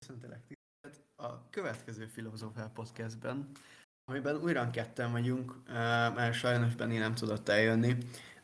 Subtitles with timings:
[0.00, 3.50] Köszöntelek titeket a következő Filozofál podcastben,
[4.04, 5.54] amiben újra ketten vagyunk,
[6.14, 7.92] mert sajnos Benni nem tudott eljönni.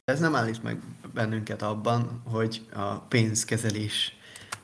[0.05, 0.83] De ez nem állít meg
[1.15, 4.17] bennünket abban, hogy a pénzkezelés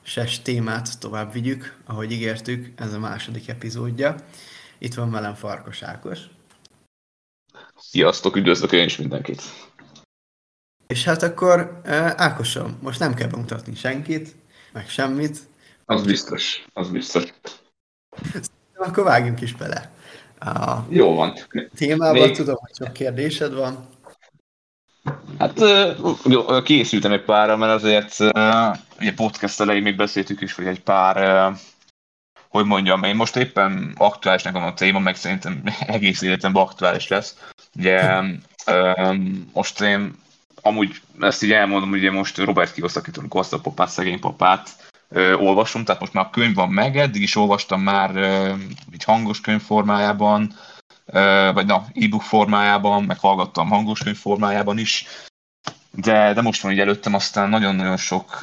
[0.02, 4.14] ses témát tovább vigyük, ahogy ígértük, ez a második epizódja.
[4.78, 6.20] Itt van velem Farkas Ákos.
[7.76, 9.42] Sziasztok, üdvözlök én is mindenkit.
[10.86, 11.80] És hát akkor
[12.16, 14.34] Ákosom, most nem kell bemutatni senkit,
[14.72, 15.54] meg semmit.
[15.88, 17.24] Az biztos, az biztos.
[18.74, 19.90] Akkor vágjunk is bele.
[20.40, 21.34] A Jó van.
[21.76, 22.36] Témában Még...
[22.36, 23.88] tudom, hogy csak kérdésed van.
[25.38, 25.62] Hát
[26.64, 28.18] készültem egy párra, mert azért
[28.98, 31.52] ugye podcast elején még beszéltük is, hogy egy pár,
[32.48, 37.36] hogy mondjam, én most éppen aktuális nekem a téma, meg szerintem egész életemben aktuális lesz.
[37.74, 38.22] Ugye
[39.52, 40.14] most én
[40.62, 46.00] amúgy ezt így elmondom, ugye most Robert Kiyosaki-tól Gazdag papát, szegény papát ö, olvasom, tehát
[46.00, 48.54] most már a könyv van meg, eddig is olvastam már ö,
[48.92, 50.52] így hangos könyv formájában,
[51.52, 55.04] vagy na, e-book formájában, meg hallgattam hangos könyv formájában is,
[55.90, 58.38] de, de most van így előttem aztán nagyon-nagyon sok,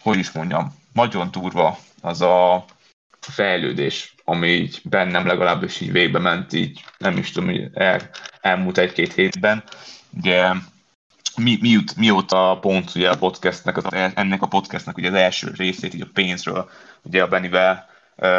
[0.00, 2.64] hogy is mondjam, nagyon durva az a
[3.20, 8.10] fejlődés, ami így bennem legalábbis így végbe ment, így nem is tudom, el,
[8.40, 9.64] elmúlt egy-két hétben.
[10.10, 10.52] Ugye
[11.36, 15.94] mi, mi, mióta pont ugye a podcastnek, az, ennek a podcastnek ugye az első részét
[15.94, 16.70] így a pénzről
[17.02, 17.90] ugye a Benivel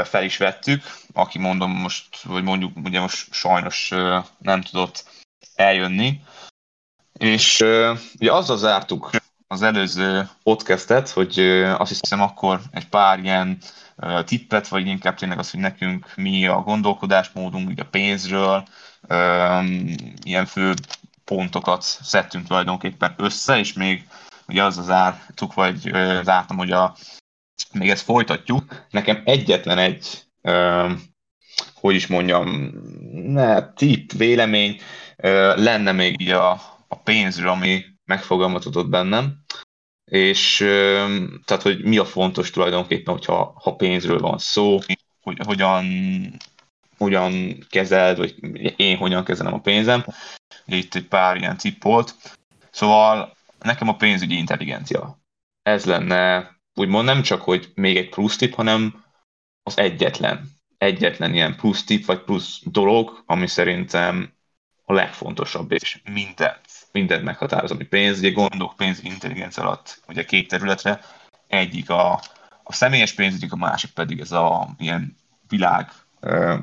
[0.03, 0.83] fel is vettük,
[1.13, 3.91] aki mondom most, vagy mondjuk ugye most sajnos
[4.37, 5.05] nem tudott
[5.55, 6.21] eljönni.
[7.13, 7.59] És
[8.19, 9.09] ugye azzal zártuk
[9.47, 11.39] az előző podcastet, hogy
[11.77, 13.57] azt hiszem akkor egy pár ilyen
[14.25, 18.67] tippet, vagy inkább tényleg az, hogy nekünk mi a gondolkodásmódunk ugye a pénzről,
[20.23, 20.73] ilyen fő
[21.25, 24.07] pontokat szedtünk tulajdonképpen össze, és még
[24.47, 25.77] ugye az az ártuk, vagy
[26.23, 26.95] zártam, hogy a,
[27.71, 28.85] még ezt folytatjuk.
[28.89, 30.91] Nekem egyetlen egy, ö,
[31.73, 32.71] hogy is mondjam,
[33.11, 34.81] ne, tip, vélemény
[35.17, 36.51] ö, lenne még így a,
[36.87, 39.43] a pénzről, ami megfogalmazódott bennem,
[40.11, 41.05] és ö,
[41.45, 44.79] tehát, hogy mi a fontos tulajdonképpen, hogyha ha pénzről van szó,
[45.21, 45.85] hogy hogyan
[46.97, 48.35] hogyan kezeld, vagy
[48.79, 50.05] én hogyan kezelem a pénzem.
[50.65, 52.15] Itt egy pár ilyen tipp volt.
[52.71, 55.19] Szóval nekem a pénzügyi intelligencia.
[55.61, 59.03] Ez lenne, úgymond nem csak, hogy még egy plusz tip, hanem
[59.63, 64.33] az egyetlen, egyetlen ilyen plusz tip, vagy plusz dolog, ami szerintem
[64.85, 66.61] a legfontosabb, és mindent,
[66.91, 68.17] mindent meghatároz, ami pénz.
[68.17, 70.99] Ugye gondolok pénzügyi intelligencia alatt ugye két területre,
[71.47, 72.13] egyik a,
[72.63, 75.15] a személyes pénzügyi, a másik pedig ez a ilyen
[75.47, 75.91] világ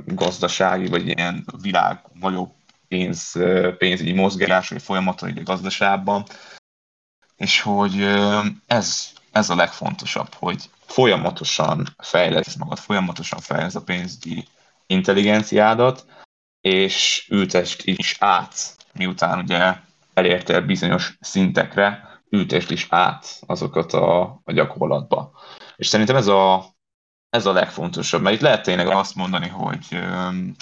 [0.07, 2.51] gazdasági, vagy ilyen világ nagyobb
[2.89, 3.39] pénz,
[3.79, 6.25] pénzügyi mozgás, vagy folyamata a gazdaságban,
[7.37, 8.03] és hogy
[8.67, 14.45] ez, ez a legfontosabb, hogy folyamatosan fejlesz magad, folyamatosan fejlesz a pénzügyi
[14.87, 16.07] intelligenciádat,
[16.61, 19.77] és ültest is át, miután ugye
[20.15, 25.33] elértél bizonyos szintekre, ültest is át azokat a, a gyakorlatba.
[25.77, 26.65] És szerintem ez a,
[27.31, 30.01] ez a legfontosabb, mert itt lehet tényleg azt mondani, hogy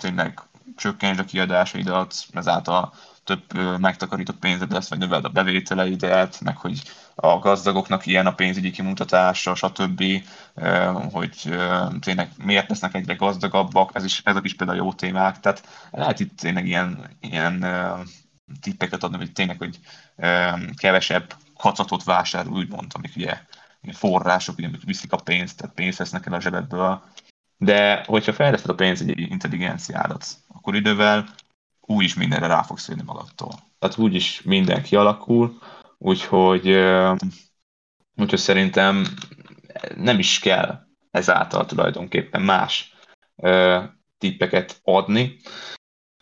[0.00, 0.40] tényleg
[0.76, 2.92] csökkentsd a kiadásaidat, ezáltal
[3.24, 6.82] több megtakarított pénzed lesz, vagy növeld a bevételeidet, meg hogy
[7.14, 10.04] a gazdagoknak ilyen a pénzügyi kimutatása, stb.,
[11.12, 11.56] hogy
[12.00, 16.38] tényleg miért lesznek egyre gazdagabbak, ez is, ezek is például jó témák, tehát lehet itt
[16.38, 17.66] tényleg ilyen, ilyen
[18.60, 19.78] tippeket adni, hogy tényleg, hogy
[20.76, 23.38] kevesebb kacatot vásárol, úgymond, amik ugye
[23.92, 27.02] források, ugye, viszik a pénzt, tehát pénzt vesznek el a zsebedből.
[27.56, 31.28] De hogyha fejleszted a pénzügyi intelligenciádat, akkor idővel
[31.80, 33.52] úgy is mindenre rá fogsz jönni magadtól.
[33.78, 35.58] Tehát úgy is minden kialakul,
[35.98, 36.68] úgyhogy,
[38.16, 39.06] úgyhogy szerintem
[39.96, 42.94] nem is kell ezáltal tulajdonképpen más
[44.18, 45.40] tippeket adni.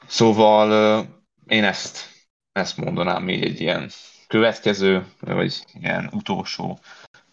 [0.07, 1.07] Szóval
[1.47, 2.11] én ezt,
[2.53, 3.91] ezt mondanám még egy ilyen
[4.27, 6.79] következő, vagy ilyen utolsó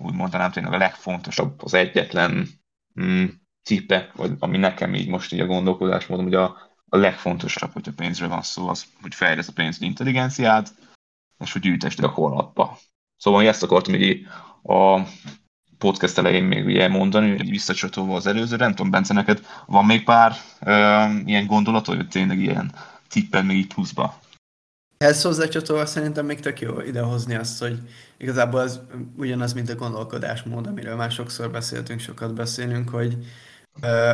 [0.04, 2.48] úgy mondanám tényleg a legfontosabb, az egyetlen
[3.02, 3.26] mm,
[3.64, 6.58] cipe, vagy ami nekem így most így a gondolkodásmódom, hogy a,
[6.90, 10.74] a legfontosabb, hogyha pénzről van szó, az, hogy fejlesz a pénzügyi intelligenciát,
[11.40, 12.78] és hogy gyűjtesd a korlatba.
[13.18, 14.28] Szóval ezt akartam így
[14.64, 15.02] a
[15.78, 20.04] podcast elején még ugye mondani, hogy visszacsatolva az előző, nem tudom, Bence, neked van még
[20.04, 22.72] pár ö, ilyen gondolat, hogy tényleg ilyen
[23.10, 24.20] tippel még így pluszba?
[25.04, 27.80] Ehhez hozzácsatolva szerintem még tök jó idehozni azt, hogy
[28.18, 28.80] igazából ez
[29.18, 33.18] ugyanaz, mint a gondolkodásmód, amiről már sokszor beszéltünk, sokat beszélünk, hogy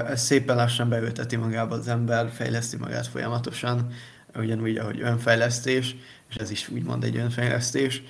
[0.08, 3.92] ez szépen lassan beülteti magába az ember, fejleszti magát folyamatosan,
[4.36, 5.96] ugyanúgy, ahogy önfejlesztés,
[6.30, 8.04] és ez is úgymond egy önfejlesztés.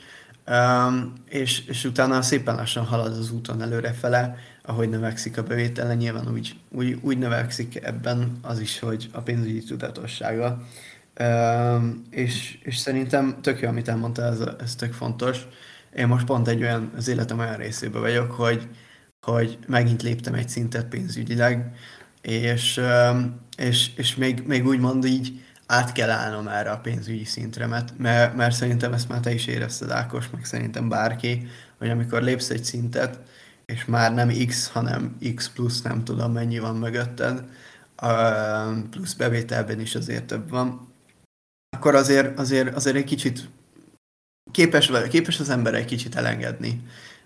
[0.47, 6.31] Um, és, és utána szépen lassan halad az úton előrefele, ahogy növekszik a bevétele, nyilván
[6.31, 10.67] úgy, úgy, úgy növekszik ebben az is, hogy a pénzügyi tudatossága.
[12.09, 15.47] És, és szerintem tök jó, amit elmondtál, ez, ez tök fontos.
[15.95, 18.67] Én most pont egy olyan, az életem olyan részében vagyok, hogy,
[19.21, 21.75] hogy megint léptem egy szintet pénzügyileg,
[22.21, 22.81] és,
[23.57, 28.35] és, és még, még úgymond így át kell állnom erre a pénzügyi szintre, mert, mert,
[28.35, 32.63] mert szerintem ezt már te is érezted, Ákos, meg szerintem bárki, hogy amikor lépsz egy
[32.63, 33.19] szintet,
[33.65, 37.43] és már nem X, hanem X plusz nem tudom mennyi van mögötted,
[38.89, 40.88] plusz bevételben is azért több van,
[41.69, 43.49] akkor azért, azért, azért egy kicsit
[44.51, 46.81] képes, képes az ember egy kicsit elengedni.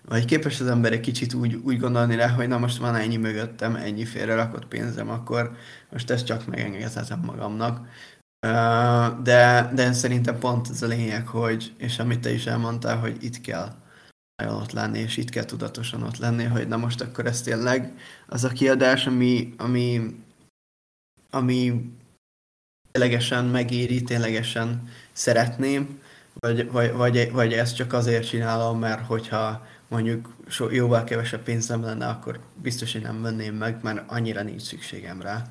[0.06, 3.18] Vagy képes az ember egy kicsit úgy, úgy gondolni rá, hogy na most van ennyi
[3.18, 5.56] mögöttem, ennyi félre rakott pénzem, akkor
[5.92, 7.88] most ezt csak megengedhetem magamnak.
[9.24, 13.42] De, de szerintem pont ez a lényeg, hogy, és amit te is elmondtál, hogy itt
[13.42, 13.76] kell
[14.48, 17.98] ott lenni, és itt kell tudatosan ott lenni, hogy na most akkor ez tényleg
[18.28, 20.16] az a kiadás, ami, ami,
[21.30, 21.92] ami
[22.94, 26.02] ténylegesen megéri, ténylegesen szeretném,
[26.40, 31.84] vagy, vagy, vagy, vagy ezt csak azért csinálom, mert hogyha mondjuk so, jóval kevesebb pénzem
[31.84, 35.46] lenne, akkor biztos, hogy nem venném meg, mert annyira nincs szükségem rá.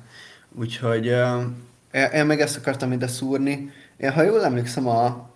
[0.51, 1.43] Úgyhogy uh,
[2.13, 3.71] én meg ezt akartam ide szúrni.
[3.97, 5.29] Én, ha jól emlékszem, a,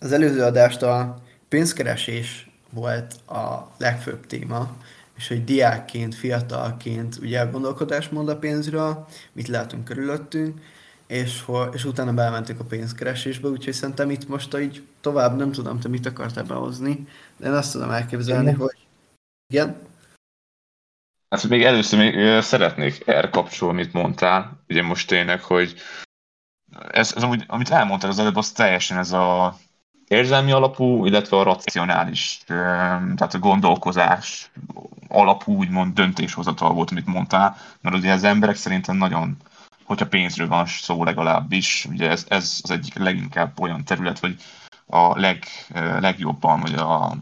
[0.00, 4.76] az előző adást a pénzkeresés volt a legfőbb téma,
[5.16, 10.60] és hogy diákként, fiatalként ugye gondolkodásmód a pénzről, mit látunk körülöttünk,
[11.08, 15.88] és, és utána bementük a pénzkeresésbe, úgyhogy szerintem itt most így tovább nem tudom, te
[15.88, 17.06] mit akartál behozni,
[17.36, 18.76] de én azt tudom elképzelni, hogy
[19.52, 19.76] igen.
[21.28, 25.74] Hát még először még szeretnék erre kapcsolni, amit mondtál, ugye most tényleg, hogy
[26.90, 29.58] ez, ez amúgy, amit elmondtál az előbb, az teljesen ez a
[30.08, 34.50] érzelmi alapú, illetve a racionális, tehát a gondolkozás
[35.08, 39.36] alapú, úgymond döntéshozatal volt, amit mondtál, mert ugye az emberek szerintem nagyon
[39.88, 44.36] hogyha pénzről van szó legalábbis, ugye ez, ez az egyik leginkább olyan terület, vagy
[44.86, 45.44] a leg,
[46.00, 47.16] legjobban, vagy a,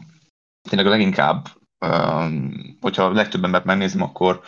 [0.69, 1.47] tényleg a leginkább,
[2.81, 4.41] hogyha a legtöbb embert megnézem, akkor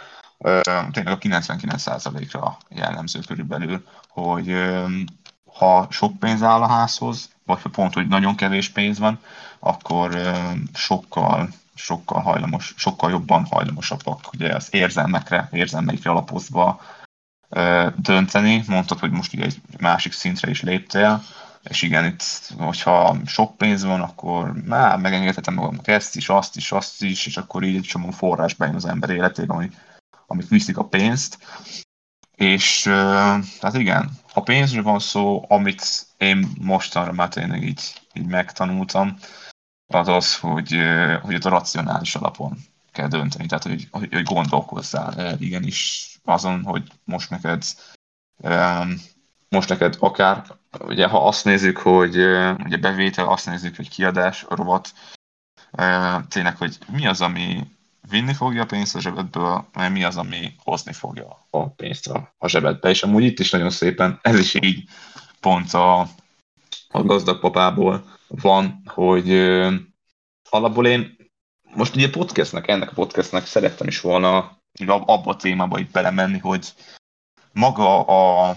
[0.91, 4.55] tényleg a 99%-ra jellemző körülbelül, hogy
[5.53, 9.19] ha sok pénz áll a házhoz, vagy ha pont, hogy nagyon kevés pénz van,
[9.59, 10.21] akkor
[10.73, 16.81] sokkal sokkal hajlamos, sokkal jobban hajlamosabbak ugye az érzelmekre, érzelmeikre alapozva
[17.95, 18.63] dönteni.
[18.67, 21.23] Mondtad, hogy most ugye egy másik szintre is léptél,
[21.63, 22.23] és igen, itt,
[22.57, 27.37] hogyha sok pénz van, akkor már megengedhetem magamnak ezt is, azt is, azt is, és
[27.37, 29.69] akkor így egy csomó forrás bejön az ember életébe, ami,
[30.27, 31.37] amik viszik a pénzt.
[32.35, 32.81] És
[33.59, 37.81] tehát igen, ha pénzről van szó, amit én mostanra már tényleg így,
[38.13, 39.17] így megtanultam,
[39.87, 40.77] az az, hogy,
[41.21, 42.57] hogy a racionális alapon
[42.91, 47.63] kell dönteni, tehát hogy, hogy gondolkozzál igenis azon, hogy most neked
[49.49, 50.43] most neked akár,
[50.79, 52.15] ugye ha azt nézzük, hogy
[52.65, 54.93] ugye bevétel, azt nézzük, hogy kiadás, rovat,
[56.27, 57.67] tényleg, hogy mi az, ami
[58.09, 62.33] vinni fogja a pénzt a zsebedből, mert mi az, ami hozni fogja a pénzt a,
[62.37, 62.89] a zsebedbe.
[62.89, 64.89] És amúgy itt is nagyon szépen, ez is így
[65.39, 65.99] pont a,
[66.89, 67.39] a gazdag
[68.27, 69.31] van, hogy
[70.49, 71.17] alapból én
[71.73, 76.73] most ugye podcastnek, ennek a podcastnek szerettem is volna abba a témába itt belemenni, hogy
[77.51, 78.55] maga a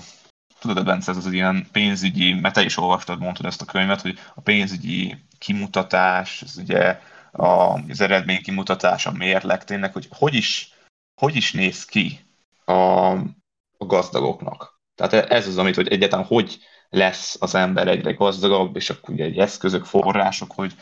[0.62, 4.18] tudod, Bence, ez az ilyen pénzügyi, mert te is olvastad, mondtad ezt a könyvet, hogy
[4.34, 7.00] a pénzügyi kimutatás, az ugye
[7.32, 7.44] a,
[7.88, 10.74] az eredmény kimutatás, a mérleg tényleg, hogy hogy is,
[11.20, 12.20] hogy is néz ki
[12.64, 14.80] a, a gazdagoknak.
[14.94, 19.24] Tehát ez az, amit, hogy egyáltalán hogy lesz az ember egyre gazdagabb, és akkor ugye
[19.24, 20.74] egy eszközök, források, hogy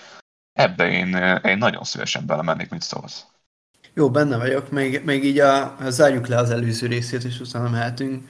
[0.52, 3.26] ebbe én, én nagyon szívesen belemennék, mit szólsz.
[3.94, 8.28] Jó, benne vagyok, még, még így a, zárjuk le az előző részét, és utána mehetünk.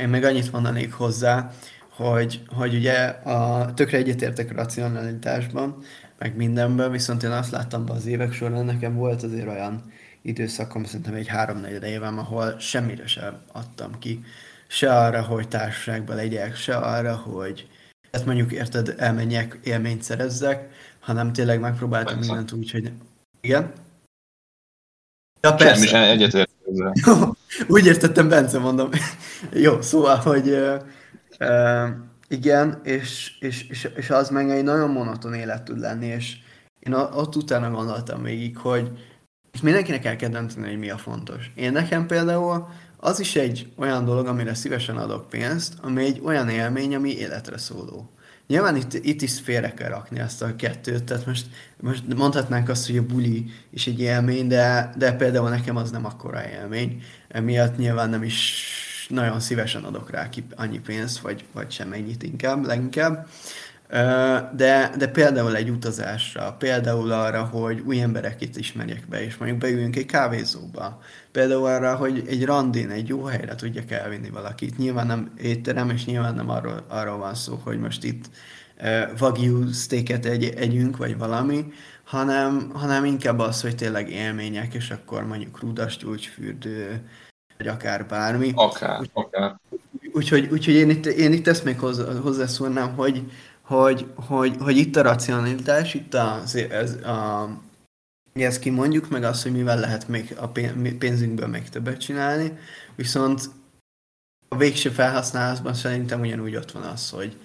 [0.00, 1.50] Én még annyit mondanék hozzá,
[1.88, 5.82] hogy, hogy ugye a, tökre egyetértek a racionalitásban,
[6.18, 10.84] meg mindenben, viszont én azt láttam be az évek során, nekem volt azért olyan időszakom,
[10.84, 14.24] szerintem egy három évem, ahol semmire sem adtam ki.
[14.66, 17.68] Se arra, hogy társaságban legyek, se arra, hogy
[18.10, 20.68] ezt mondjuk érted, elmenjek, élményt szerezzek,
[21.00, 22.30] hanem tényleg megpróbáltam Persze.
[22.30, 22.92] mindent úgy, hogy
[23.40, 23.72] igen.
[25.40, 25.74] Ja, persze.
[25.74, 26.50] Semmi sem egyetért
[27.68, 28.88] Úgy értettem, Bence, mondom.
[29.52, 30.80] Jó, szóval, hogy uh,
[31.40, 31.88] uh,
[32.28, 36.36] igen, és, és, és, és az meg egy nagyon monoton élet tud lenni, és
[36.78, 38.90] én ott utána gondoltam végig, hogy
[39.52, 41.50] és mindenkinek el kell dönteni, hogy mi a fontos.
[41.54, 46.48] Én nekem például az is egy olyan dolog, amire szívesen adok pénzt, ami egy olyan
[46.48, 48.10] élmény, ami életre szóló.
[48.50, 51.46] Nyilván itt, itt is félre kell rakni ezt a kettőt, tehát most,
[51.80, 56.04] most mondhatnánk azt, hogy a buli is egy élmény, de, de például nekem az nem
[56.04, 58.66] akkora élmény, emiatt nyilván nem is
[59.08, 63.28] nagyon szívesen adok rá ki annyi pénzt, vagy, vagy sem ennyit inkább, leginkább.
[64.56, 69.96] De, de például egy utazásra, például arra, hogy új embereket ismerjek be, és mondjuk beüljünk
[69.96, 71.00] egy kávézóba,
[71.32, 74.78] például arra, hogy egy randin, egy jó helyre tudjak elvinni valakit.
[74.78, 78.30] Nyilván nem étterem, és nyilván nem arról, arról van szó, hogy most itt
[78.80, 81.72] uh, wagyu steaket egy, együnk, vagy valami,
[82.04, 87.08] hanem, hanem inkább az, hogy tényleg élmények, és akkor mondjuk rudas gyógyfürdő,
[87.58, 88.52] vagy akár bármi.
[88.54, 89.56] Akár, úgy, akár.
[90.12, 94.96] Úgyhogy, úgyhogy én, itt, én itt ezt még hozzá, hozzászólnám, hogy, hogy, hogy, hogy itt
[94.96, 97.48] a racionalitás, itt a, ez, a,
[98.32, 100.48] ezt kimondjuk, meg az, hogy mivel lehet még a
[100.98, 102.58] pénzünkből még többet csinálni,
[102.94, 103.50] viszont
[104.48, 107.36] a végső felhasználásban szerintem ugyanúgy ott van az, hogy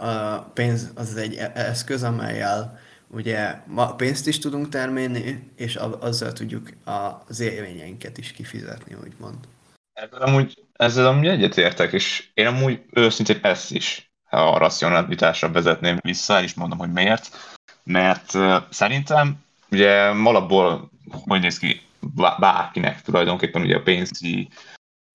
[0.00, 2.78] a pénz az egy e-, eszköz, amelyel
[3.08, 9.36] ugye ma pénzt is tudunk termelni, és azzal tudjuk az élményeinket is kifizetni, úgymond.
[9.92, 16.42] Ezzel amúgy, ezzel amúgy egyetértek, és én amúgy őszintén ezt is a racionalitásra vezetném vissza,
[16.42, 17.28] is mondom, hogy miért.
[17.82, 18.32] Mert
[18.70, 20.90] szerintem ugye alapból
[21.26, 21.80] hogy néz ki
[22.38, 24.48] bárkinek tulajdonképpen ugye a pénzügyi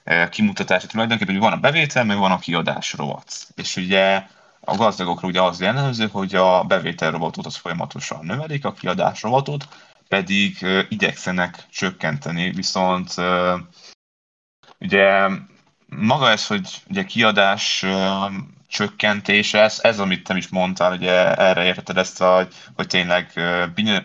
[0.05, 3.33] uh, kimutatása tulajdonképpen, hogy van a bevétel, meg van a kiadás rovat.
[3.55, 4.25] És ugye
[4.59, 9.67] a gazdagokra ugye az jellemző, hogy a bevétel rovatot az folyamatosan növelik, a kiadás rovatot
[10.07, 13.59] pedig uh, igyekszenek csökkenteni, viszont uh,
[14.79, 15.29] ugye
[15.85, 17.85] maga ez, hogy ugye kiadás
[18.71, 23.31] csökkentése, ez, ez amit te is mondtál, ugye erre érted ezt, a, hogy tényleg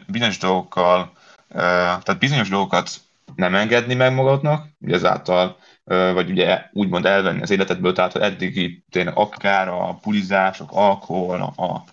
[0.06, 1.12] bizonyos dolgokkal,
[1.48, 2.90] tehát bizonyos dolgokat
[3.34, 9.16] nem engedni meg magadnak, ugye ezáltal, vagy ugye úgymond elvenni az életedből, tehát eddigi tényleg
[9.16, 11.84] akár a pulizások, alkohol, a,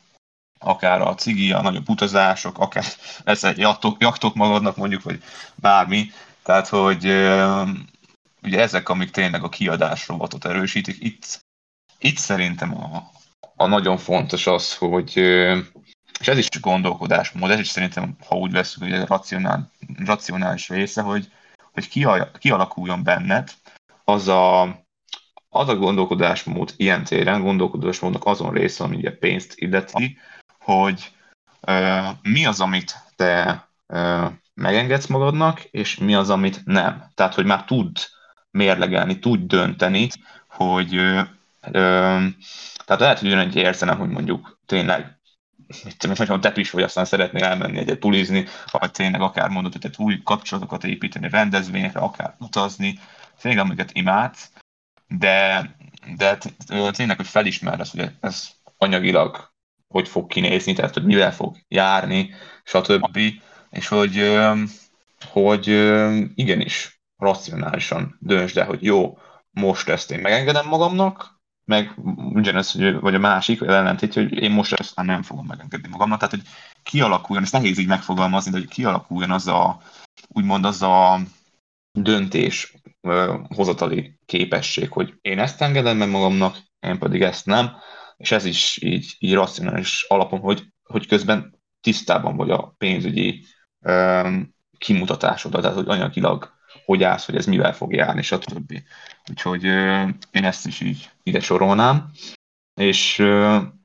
[0.59, 2.85] akár a cigi, a nagyobb utazások, akár
[3.23, 3.57] lesz egy
[3.99, 5.23] jachtok magadnak mondjuk, vagy
[5.55, 6.11] bármi,
[6.43, 7.05] tehát hogy
[8.43, 11.42] ugye ezek, amik tényleg a kiadás robotot erősítik, itt
[12.03, 13.11] itt szerintem a,
[13.55, 15.17] a nagyon fontos az, hogy
[16.19, 19.71] és ez is csak gondolkodásmód, ez is szerintem, ha úgy veszünk, hogy a racionál,
[20.05, 21.31] racionális része, hogy,
[21.71, 21.87] hogy
[22.39, 23.51] kialakuljon benned
[24.03, 24.61] az a,
[25.49, 30.17] az a gondolkodásmód ilyen téren, gondolkodásmódnak azon része, ami a pénzt illeti,
[30.59, 31.11] hogy
[31.67, 37.11] uh, mi az, amit te uh, megengedsz magadnak, és mi az, amit nem.
[37.15, 37.97] Tehát, hogy már tud
[38.51, 40.07] mérlegelni, tud dönteni,
[40.47, 41.01] hogy
[41.71, 45.17] tehát lehet, hogy jön egy érzelem, hogy mondjuk tényleg
[45.83, 49.95] mit tudom, nagyon tepis vagy, aztán szeretnél elmenni egyet pulizni, vagy tényleg akár mondod, hogy
[49.97, 52.99] új kapcsolatokat építeni rendezvényekre, akár utazni,
[53.41, 54.51] tényleg amiket imádsz,
[55.07, 55.69] de,
[56.15, 56.37] de
[56.91, 59.51] tényleg, hogy felismersz, hogy ez anyagilag
[59.93, 63.19] hogy fog kinézni, tehát hogy mivel fog járni, stb.
[63.69, 64.37] És hogy,
[65.31, 65.67] hogy
[66.35, 69.17] igenis racionálisan döntsd el, hogy jó,
[69.51, 71.32] most ezt én megengedem magamnak,
[71.65, 71.93] meg
[72.33, 75.87] ugyanez, hogy, vagy a másik, vagy ellentétje, hogy én most ezt már nem fogom megengedni
[75.87, 76.43] magamnak, tehát hogy
[76.83, 79.81] kialakuljon, ezt nehéz így megfogalmazni, de hogy kialakuljon az a,
[80.27, 81.19] úgymond az a
[81.91, 82.73] döntés
[83.55, 87.75] hozatali képesség, hogy én ezt engedem meg magamnak, én pedig ezt nem,
[88.17, 93.45] és ez is így, így racionális alapon, hogy, hogy közben tisztában vagy a pénzügyi
[93.79, 96.52] um, kimutatásodat, tehát hogy anyagilag
[96.85, 98.81] hogy állsz, hogy ez mivel fog járni, stb.
[99.29, 99.63] Úgyhogy
[100.31, 102.11] én ezt is így ide sorolnám.
[102.73, 103.23] És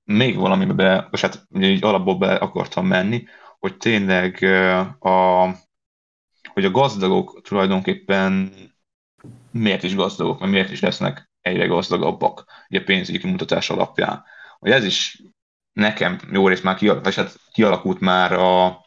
[0.05, 3.25] még valamibe be, és hát ugye így alapból be akartam menni,
[3.59, 4.43] hogy tényleg
[4.99, 5.47] a,
[6.53, 8.53] hogy a gazdagok tulajdonképpen
[9.51, 14.25] miért is gazdagok, mert miért is lesznek egyre gazdagabbak a pénzügyi kimutatás alapján.
[14.59, 15.23] Hogy ez is
[15.73, 18.85] nekem jó rész már kialakult, hát kialakult már a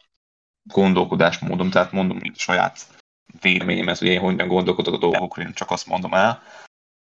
[0.62, 3.01] gondolkodásmódom, tehát mondom, hogy saját
[3.40, 6.42] véleményem ez, hogy én hogyan gondolkodok a dolgokról, én csak azt mondom el,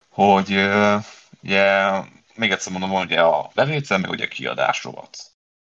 [0.10, 0.52] hogy
[1.44, 1.92] ugye,
[2.36, 5.18] még egyszer mondom, hogy a bevétel, meg ugye a kiadás rovat.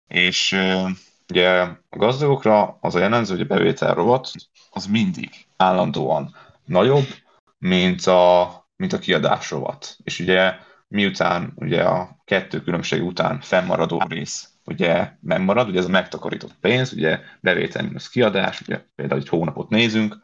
[0.08, 0.60] És
[1.30, 4.32] ugye a gazdagokra az a jellemző, hogy a bevétel rovat
[4.72, 7.08] az mindig állandóan nagyobb,
[7.58, 9.98] mint a, mint a kiadás rovat.
[10.04, 10.54] És ugye
[10.88, 16.94] miután ugye a kettő különbség után fennmaradó rész ugye megmarad, ugye ez a megtakarított pénz,
[16.94, 20.18] ugye bevétel minus kiadás, ugye például egy hónapot nézünk,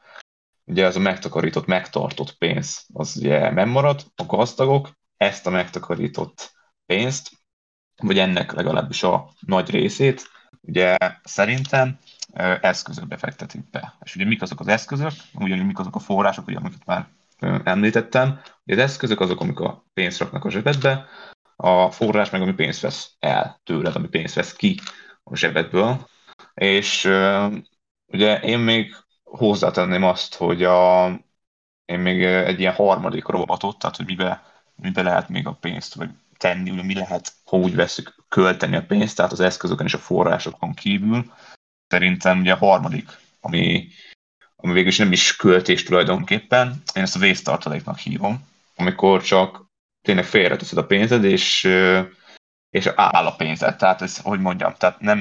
[0.69, 6.53] ugye ez a megtakarított, megtartott pénz, az ugye megmarad, a gazdagok ezt a megtakarított
[6.85, 7.31] pénzt,
[8.01, 10.29] vagy ennek legalábbis a nagy részét,
[10.61, 11.99] ugye szerintem
[12.61, 13.97] eszközökbe fektetik be.
[14.01, 17.07] És ugye mik azok az eszközök, ugyanúgy mik azok a források, ugye, amiket már
[17.63, 18.39] említettem.
[18.65, 21.05] Ugye az eszközök azok, amik a pénzt raknak a zsebedbe,
[21.55, 24.79] a forrás, meg ami pénzt vesz el tőled, ami pénzt vesz ki
[25.23, 26.07] a zsebedből.
[26.53, 27.05] És
[28.07, 28.95] ugye én még
[29.29, 31.07] hozzátenném azt, hogy a,
[31.85, 34.43] én még egy ilyen harmadik robotot, tehát hogy mibe,
[34.75, 38.85] mibe lehet még a pénzt vagy tenni, ugye mi lehet, ha úgy veszük, költeni a
[38.85, 41.33] pénzt, tehát az eszközöken és a forrásokon kívül.
[41.87, 43.09] Szerintem ugye a harmadik,
[43.39, 43.87] ami,
[44.55, 49.65] ami végül is nem is költés tulajdonképpen, én ezt a vésztartaléknak hívom, amikor csak
[50.01, 51.63] tényleg félreteszed a pénzed, és,
[52.69, 53.75] és áll a pénzed.
[53.75, 55.19] Tehát ez, hogy mondjam, tehát nem,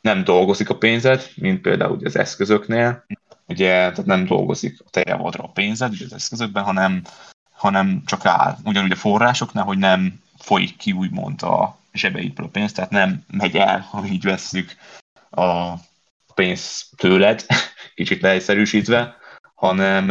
[0.00, 3.04] nem dolgozik a pénzed, mint például ugye az eszközöknél,
[3.46, 7.02] ugye tehát nem dolgozik a te a pénzed ugye az eszközökben, hanem,
[7.50, 8.56] hanem csak áll.
[8.64, 13.56] Ugyanúgy a forrásoknál, hogy nem folyik ki úgymond a zsebeidből a pénz, tehát nem megy
[13.56, 14.76] el, ha így vesszük
[15.30, 15.74] a
[16.34, 17.46] pénz tőled,
[17.94, 19.16] kicsit leegyszerűsítve,
[19.54, 20.06] hanem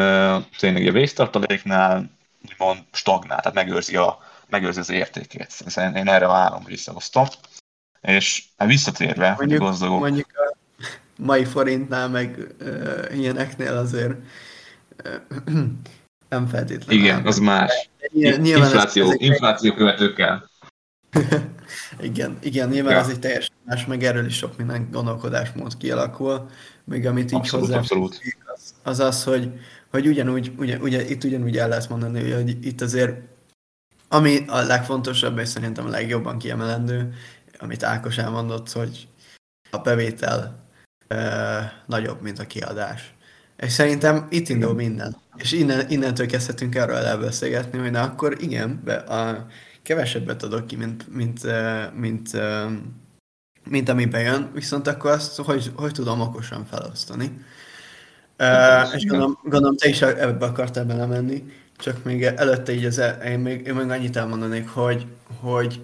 [0.58, 2.10] tényleg a vésztartaléknál
[2.52, 4.18] úgymond stagnál, tehát megőrzi, a,
[4.50, 5.54] megőrzi az értékét.
[5.64, 7.26] Hiszen én erre várom, hogy visszahoztam.
[8.02, 10.00] És hát visszatérve, mondjuk, hogy gazdagok...
[10.00, 10.58] Mondjuk a
[11.18, 14.14] mai forintnál, meg uh, ilyeneknél azért
[15.06, 15.54] uh,
[16.30, 17.04] nem feltétlenül.
[17.04, 17.90] Igen, az más.
[18.12, 20.50] Nyilván infláció, ez, ez infláció követőkkel.
[22.02, 23.00] igen, igen, nyilván ja.
[23.00, 26.50] ez egy teljesen más, meg erről is sok minden gondolkodásmód kialakul,
[26.84, 28.22] még amit így abszolút, hozzá abszolút.
[28.56, 29.52] Az, az az, hogy,
[29.92, 33.18] hogy ugyanúgy, ugye, ugye, itt ugyanúgy el lehet mondani, hogy itt azért
[34.12, 37.14] ami a legfontosabb, és szerintem a legjobban kiemelendő,
[37.60, 39.08] amit Ákos elmondott, hogy
[39.72, 40.70] a bevétel
[41.08, 43.14] e, nagyobb, mint a kiadás.
[43.58, 45.18] És szerintem itt indul minden.
[45.36, 49.48] És innen, innentől kezdhetünk erről elbeszélgetni, hogy na akkor igen, be, a,
[49.82, 51.42] kevesebbet adok ki, mint, mint,
[51.94, 52.32] mint, mint,
[53.70, 57.46] mint ami bejön, viszont akkor azt hogy, hogy tudom okosan felosztani.
[58.40, 61.44] Uh, és gondolom, gondolom, te is ebbe akartál belemenni,
[61.78, 65.06] csak még előtte így az, én, még, én még annyit elmondanék, hogy,
[65.40, 65.82] hogy,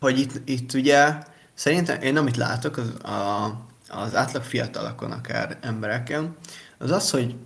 [0.00, 1.18] hogy itt, itt ugye
[1.54, 3.44] szerintem én amit látok az, a,
[3.88, 6.36] az átlag fiatalokon, akár embereken,
[6.78, 7.36] az az, hogy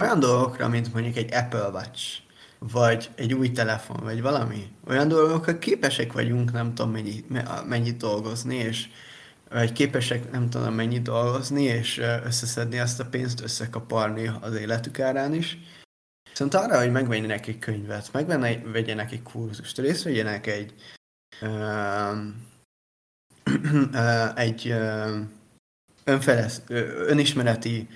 [0.00, 2.18] olyan dolgokra, mint mondjuk egy Apple Watch,
[2.58, 7.24] vagy egy új telefon, vagy valami, olyan dolgokra képesek vagyunk, nem tudom mennyi,
[7.66, 8.88] mennyit dolgozni, és
[9.50, 15.34] vagy képesek nem tudom mennyit dolgozni, és összeszedni azt a pénzt, összekaparni az életük árán
[15.34, 15.58] is.
[16.30, 20.74] Viszont arra, hogy megvegyenek egy könyvet, megvegyenek egy kurzust, részt vegyenek egy
[24.34, 24.74] egy
[26.04, 26.62] önfelesz,
[27.06, 27.88] önismereti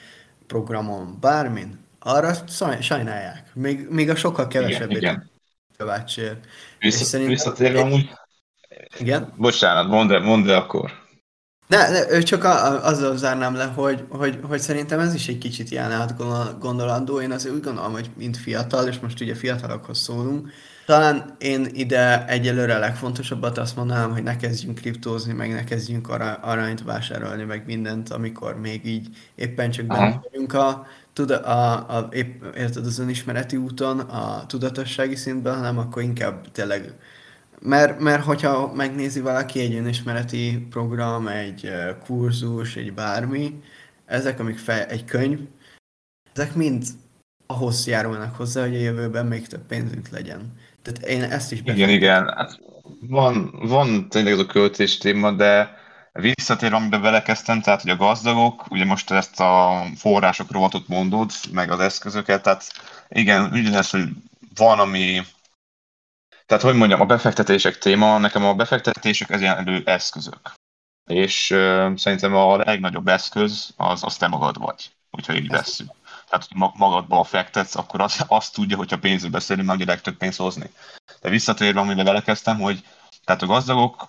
[0.47, 2.35] programon, bármin, arra
[2.81, 3.55] sajnálják.
[3.55, 5.29] Még, még a sokkal kevesebbet
[5.77, 6.39] követsér.
[6.79, 7.35] Vissza, szerintem...
[7.35, 8.11] Visszatérve amúgy...
[8.99, 9.33] Igen?
[9.37, 11.01] Bocsánat, mondd el, mondd el akkor.
[11.67, 15.71] Ne, ne, csak a, azzal zárnám le, hogy, hogy, hogy szerintem ez is egy kicsit
[15.71, 17.21] ilyen átgondolandó.
[17.21, 20.51] Én azért úgy gondolom, hogy mint fiatal, és most ugye fiatalokhoz szólunk,
[20.93, 26.09] talán én ide egyelőre legfontosabbat azt mondanám, hogy ne kezdjünk kriptózni, meg ne kezdjünk
[26.41, 32.09] aranyt vásárolni, meg mindent, amikor még így éppen csak benne vagyunk a, a, a, a
[32.13, 36.95] épp, érted, az önismereti úton, a tudatossági szintben, hanem akkor inkább tényleg
[37.61, 41.71] mert, mert hogyha megnézi valaki egy önismereti program, egy
[42.05, 43.63] kurzus, egy bármi,
[44.07, 45.39] ezek, amik fel, egy könyv,
[46.33, 46.85] ezek mind
[47.47, 50.53] ahhoz járulnak hozzá, hogy a jövőben még több pénzünk legyen.
[50.83, 52.35] Tehát én ezt is Igen, igen.
[52.37, 52.59] Hát
[53.01, 55.81] van, van tényleg ez a költés téma, de
[56.13, 61.71] visszatérve, amiben belekezdtem, tehát hogy a gazdagok, ugye most ezt a források rovatot mondod, meg
[61.71, 62.65] az eszközöket, tehát
[63.09, 64.09] igen, ugyanez, hogy
[64.55, 65.21] van, ami
[66.47, 70.53] tehát, hogy mondjam, a befektetések téma, nekem a befektetések ez ilyen eszközök.
[71.07, 75.91] És uh, szerintem a legnagyobb eszköz az, az te magad vagy, hogyha így vesszük.
[76.33, 80.39] Tehát, hogy magadba fektetsz, akkor az, azt tudja, hogyha pénzről beszélünk, meg a legtöbb pénzt
[80.39, 80.71] hozni.
[81.21, 82.85] De visszatérve, amivel belekezdtem, hogy
[83.25, 84.09] tehát a gazdagok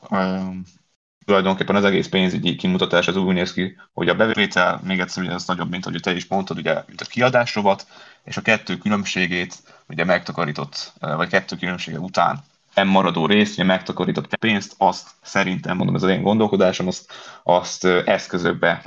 [1.26, 5.34] tulajdonképpen az egész pénzügyi kimutatás az úgy néz ki, hogy a bevétel még egyszer ugye
[5.34, 7.88] az nagyobb, mint hogy te is mondtad, ugye, mint a kiadásrovat,
[8.24, 9.56] és a kettő különbségét
[9.88, 12.44] ugye megtakarított, vagy kettő különbsége után
[12.76, 17.86] nem maradó részt, ugye megtakarított pénzt, azt szerintem, mondom, ez az én gondolkodásom, azt, azt
[17.86, 18.84] eszközökbe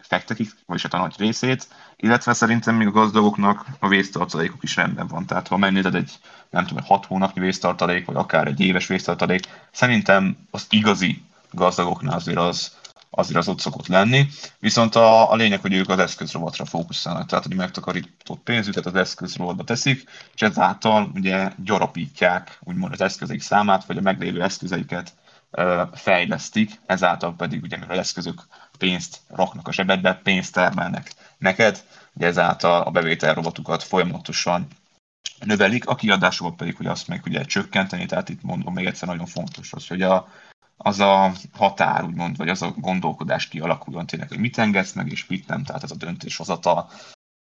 [0.00, 5.06] fektetik, vagyis hát a nagy részét, illetve szerintem még a gazdagoknak a vésztartalékok is rendben
[5.06, 5.26] van.
[5.26, 6.12] Tehát ha megnézed egy,
[6.50, 12.16] nem tudom, egy hat hónapnyi vésztartalék, vagy akár egy éves vésztartalék, szerintem az igazi gazdagoknál
[12.16, 12.78] azért az,
[13.10, 14.28] azért az ott szokott lenni.
[14.58, 19.64] Viszont a, a lényeg, hogy ők az eszközrovatra fókuszálnak, tehát hogy megtakarított pénzüket az eszközrovatba
[19.64, 25.12] teszik, és ezáltal ugye gyarapítják úgymond az eszközeik számát, vagy a meglévő eszközeiket
[25.50, 28.46] ö, fejlesztik, ezáltal pedig ugye mivel eszközök
[28.78, 34.66] pénzt raknak a zsebedbe, pénzt termelnek neked, ugye ezáltal a bevételrovatukat folyamatosan
[35.44, 39.26] növelik, a kiadásokban pedig, hogy azt meg ugye csökkenteni, tehát itt mondom még egyszer nagyon
[39.26, 40.28] fontos az, hogy a,
[40.82, 45.26] az a határ, úgymond, vagy az a gondolkodás kialakuljon tényleg, hogy mit engedsz meg, és
[45.26, 46.90] mit nem, tehát ez a döntéshozatal.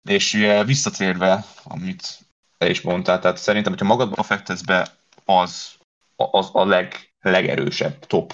[0.09, 0.31] És
[0.65, 2.19] visszatérve, amit
[2.57, 4.87] te is mondtál, tehát szerintem, hogyha magadba fektetsz be,
[5.25, 5.71] az,
[6.15, 8.33] az a leg, legerősebb top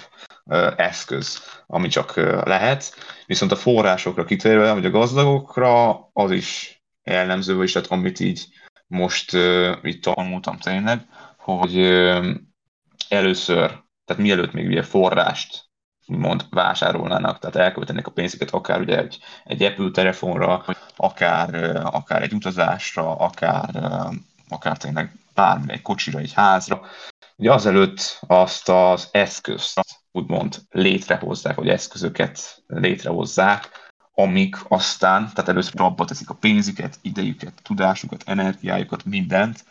[0.76, 2.94] eszköz, ami csak lehet.
[3.26, 8.46] Viszont a forrásokra kitérve, vagy a gazdagokra, az is jellemző, vagyis tehát amit így
[8.86, 9.32] most
[9.82, 11.78] itt tanultam tényleg, hogy
[13.08, 15.64] először, tehát mielőtt még ugye forrást
[16.06, 20.64] mond vásárolnának, tehát elköltenek a pénzüket akár ugye egy, egy Apple telefonra,
[20.96, 23.70] akár, akár egy utazásra, akár,
[24.48, 26.80] akár tényleg bármi, egy kocsira, egy házra.
[27.36, 29.80] Ugye azelőtt azt az eszközt
[30.12, 33.68] úgymond létrehozzák, vagy eszközöket létrehozzák,
[34.14, 39.64] amik aztán, tehát először abba teszik a pénzüket, idejüket, tudásukat, energiájukat, mindent,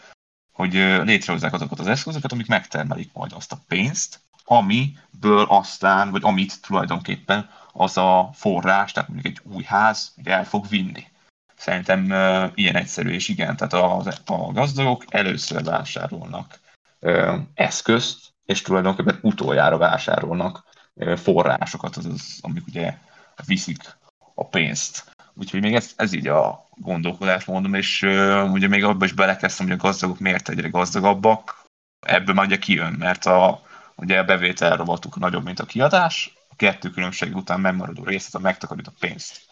[0.52, 0.74] hogy
[1.04, 7.50] létrehozzák azokat az eszközöket, amik megtermelik majd azt a pénzt, amiből aztán, vagy amit tulajdonképpen
[7.74, 11.08] az a forrás, tehát mondjuk egy új ház ugye el fog vinni.
[11.56, 16.60] Szerintem uh, ilyen egyszerű, és igen, tehát a, a gazdagok először vásárolnak
[17.00, 22.98] uh, eszközt, és tulajdonképpen utoljára vásárolnak uh, forrásokat, azaz, amik ugye
[23.46, 23.98] viszik
[24.36, 25.16] a pénzt.
[25.34, 29.68] Úgyhogy még ez, ez így a gondolkodás mondom, és uh, ugye még abban is belekezdtem,
[29.68, 31.66] hogy a gazdagok miért egyre gazdagabbak.
[32.08, 33.68] Ebből már ugye kijön, mert a,
[34.00, 38.40] ugye a bevétel rovatuk nagyobb, mint a kiadás, a kettő különbség után megmaradó részét a
[38.40, 39.48] megtakarít a pénzt.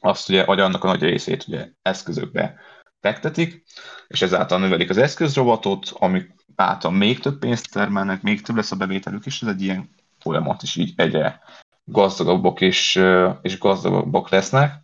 [0.00, 2.54] Azt ugye, vagy annak a nagy részét ugye eszközökbe
[3.00, 3.64] fektetik,
[4.08, 8.76] és ezáltal növelik az eszközrovatot, amik által még több pénzt termelnek, még több lesz a
[8.76, 11.40] bevételük, és ez egy ilyen folyamat is így egyre
[11.84, 13.02] gazdagabbak és,
[13.42, 14.80] és gazdagabbak lesznek.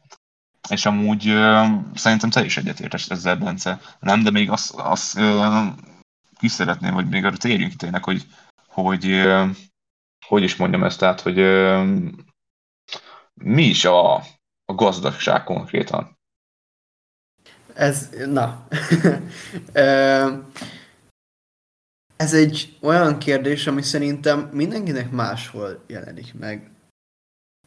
[0.69, 1.23] És amúgy
[1.95, 3.81] szerintem te is egyetértesz ezzel, Bence.
[4.01, 5.21] Nem, de még azt, azt
[6.39, 8.27] ki szeretném, hogy még arra térjünk tényleg, hogy,
[8.83, 9.23] hogy
[10.27, 11.37] hogy is mondjam ezt, tehát, hogy
[13.35, 14.15] mi is a,
[14.65, 16.19] a gazdagság konkrétan?
[17.75, 18.67] Ez, na.
[22.17, 26.71] Ez egy olyan kérdés, ami szerintem mindenkinek máshol jelenik meg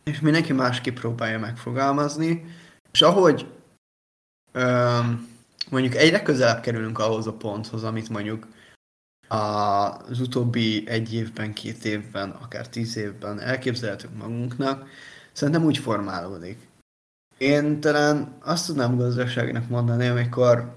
[0.03, 2.45] és mindenki másképp próbálja megfogalmazni,
[2.91, 3.47] és ahogy
[5.69, 8.47] mondjuk egyre közelebb kerülünk ahhoz a ponthoz, amit mondjuk
[9.31, 14.89] az utóbbi egy évben, két évben, akár tíz évben elképzelhetünk magunknak,
[15.31, 16.57] szerintem úgy formálódik.
[17.37, 20.75] Én talán azt tudnám gazdaságnak mondani, amikor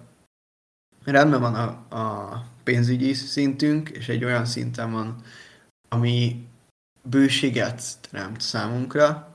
[1.04, 5.22] rendben van a, a pénzügyi szintünk, és egy olyan szinten van,
[5.88, 6.48] ami
[7.02, 9.34] bőséget teremt számunkra.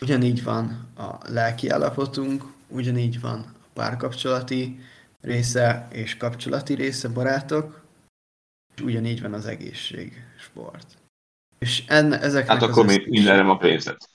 [0.00, 4.80] Ugyanígy van a lelki állapotunk, ugyanígy van a párkapcsolati
[5.20, 7.86] része és kapcsolati része barátok,
[8.78, 10.98] és ugyanígy van az egészség, sport.
[11.58, 14.08] És enne, ezeknek Hát akkor még mindenre a pénzet.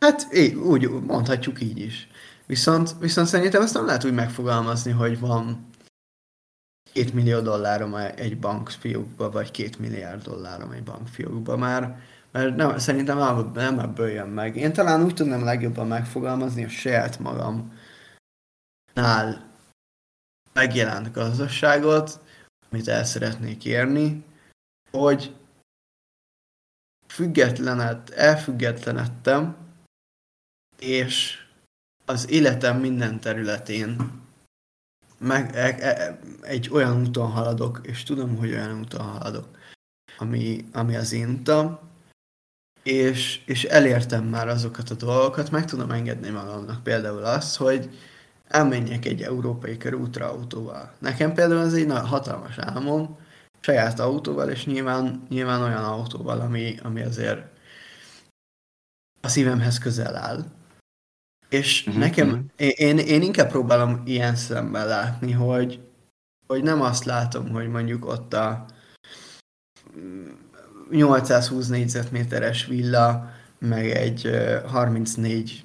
[0.00, 2.08] Hát így, úgy mondhatjuk így is.
[2.46, 5.68] Viszont, viszont szerintem ezt nem lehet úgy megfogalmazni, hogy van
[6.92, 12.00] két millió dollárom egy bankfiókba, vagy két milliárd dollárom egy bankfiókba már,
[12.30, 14.56] mert nem, szerintem nem, nem ebből jön meg.
[14.56, 17.72] Én talán úgy tudnám legjobban megfogalmazni a saját magamnál
[20.52, 22.23] megjelent gazdaságot,
[22.74, 24.24] amit el szeretnék érni,
[24.90, 25.34] hogy
[27.06, 29.56] függetlenet, elfüggetlenedtem,
[30.78, 31.46] és
[32.04, 34.22] az életem minden területén
[35.18, 39.48] meg e, e, egy olyan úton haladok, és tudom, hogy olyan úton haladok,
[40.18, 41.78] ami, ami az én utam,
[42.82, 47.98] és, és elértem már azokat a dolgokat, meg tudom engedni magamnak például azt, hogy
[48.54, 50.92] elmenjek egy európai körútra autóval.
[50.98, 53.18] Nekem például ez egy hatalmas álmom,
[53.60, 57.42] saját autóval, és nyilván, nyilván olyan autóval, ami, ami azért
[59.20, 60.44] a szívemhez közel áll.
[61.48, 62.44] És uh-huh, nekem, uh-huh.
[62.56, 65.80] Én, én inkább próbálom ilyen szemben látni, hogy,
[66.46, 68.66] hogy nem azt látom, hogy mondjuk ott a
[70.90, 74.30] 820 négyzetméteres villa, meg egy
[74.66, 75.64] 34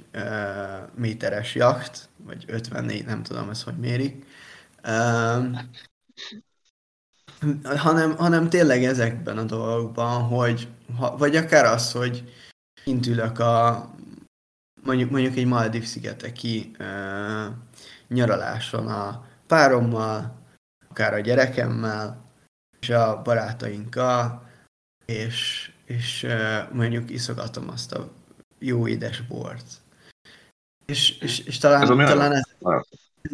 [0.95, 4.25] méteres jacht, vagy 54, nem tudom ezt hogy mérik,
[7.63, 10.67] hanem, hanem tényleg ezekben a dolgokban, hogy,
[11.17, 12.33] vagy akár az, hogy
[12.83, 13.89] kint ülök a
[14.83, 17.53] mondjuk, mondjuk egy Maldiv szigeteki uh,
[18.07, 20.37] nyaraláson a párommal,
[20.89, 22.31] akár a gyerekemmel,
[22.79, 24.47] és a barátainkkal,
[25.05, 28.11] és, és uh, mondjuk iszogatom azt a
[28.59, 29.81] jó édes bort.
[30.89, 32.43] És, és, és talán, ez talán ez,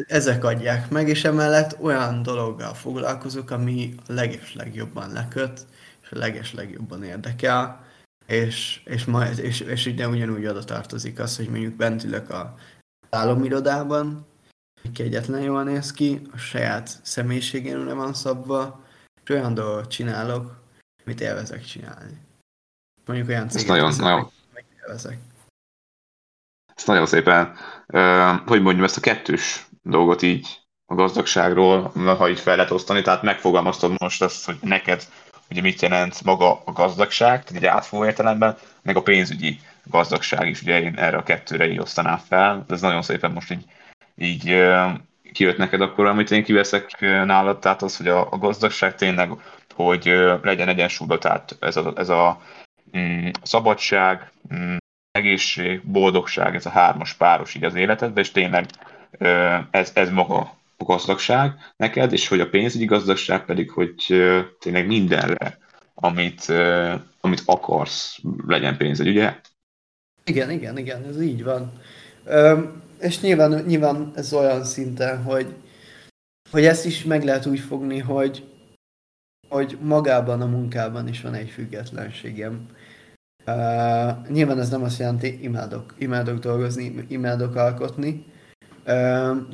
[0.08, 5.66] ezek adják meg, és emellett olyan dologgal foglalkozok, ami a leges legjobban leköt,
[6.02, 7.86] és a leges legjobban érdekel,
[8.26, 12.56] és, és, ma, és, és ugye ugyanúgy oda tartozik az, hogy mondjuk bent ülök a
[13.10, 14.26] álomirodában,
[14.94, 18.84] kegyetlen jól néz ki, a saját személyiségénre van szabva,
[19.24, 20.62] és olyan dolgot csinálok,
[21.06, 22.18] amit élvezek csinálni.
[23.06, 24.32] Mondjuk olyan céget, nagyon, nagyon.
[24.82, 25.20] élvezek.
[26.76, 27.56] Ezt nagyon szépen,
[28.46, 30.48] hogy mondjam, ezt a kettős dolgot így
[30.86, 35.08] a gazdagságról, ha így fel lehet osztani, tehát megfogalmaztad most azt, hogy neked
[35.50, 40.62] ugye mit jelent maga a gazdagság, tehát egy átfogó értelemben, meg a pénzügyi gazdagság is,
[40.62, 43.66] ugye én erre a kettőre így osztanám fel, ez nagyon szépen most így,
[44.18, 44.64] így
[45.34, 49.32] kijött neked akkor, amit én kiveszek nálad, tehát az, hogy a, a gazdagság tényleg,
[49.76, 50.04] hogy
[50.42, 52.42] legyen egyensúlyban, tehát ez a, ez a
[52.98, 54.76] mm, szabadság, mm,
[55.16, 58.66] egészség, boldogság, ez a hármas páros így az életedben, és tényleg
[59.72, 63.96] ez, ez maga a gazdagság neked, és hogy a pénzügyi gazdagság pedig, hogy
[64.60, 65.58] tényleg mindenre,
[65.94, 66.46] amit,
[67.22, 69.36] amit akarsz, legyen pénzed, ugye?
[70.24, 71.82] Igen, igen, igen, ez így van.
[73.00, 75.56] És nyilván, nyilván ez olyan szinten, hogy,
[76.52, 78.46] hogy ezt is meg lehet úgy fogni, hogy,
[79.50, 82.68] hogy magában a munkában is van egy függetlenségem.
[83.48, 88.26] Uh, nyilván ez nem azt jelenti, imádok, imádok dolgozni, imádok alkotni,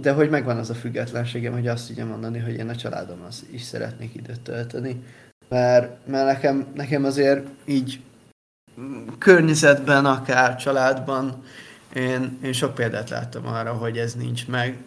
[0.01, 3.45] de hogy megvan az a függetlenségem, hogy azt tudjam mondani, hogy én a családom az
[3.51, 5.03] is szeretnék időt tölteni.
[5.49, 8.01] Mert, mert nekem, nekem azért így
[9.17, 11.43] környezetben, akár családban,
[11.93, 14.77] én, én sok példát láttam arra, hogy ez nincs meg,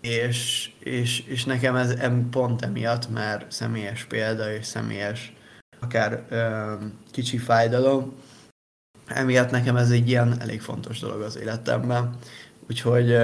[0.00, 1.94] és, és, és nekem ez
[2.30, 5.34] pont emiatt, mert személyes példa és személyes
[5.80, 6.72] akár ö,
[7.10, 8.14] kicsi fájdalom,
[9.06, 12.16] emiatt nekem ez egy ilyen elég fontos dolog az életemben.
[12.68, 13.16] Úgyhogy,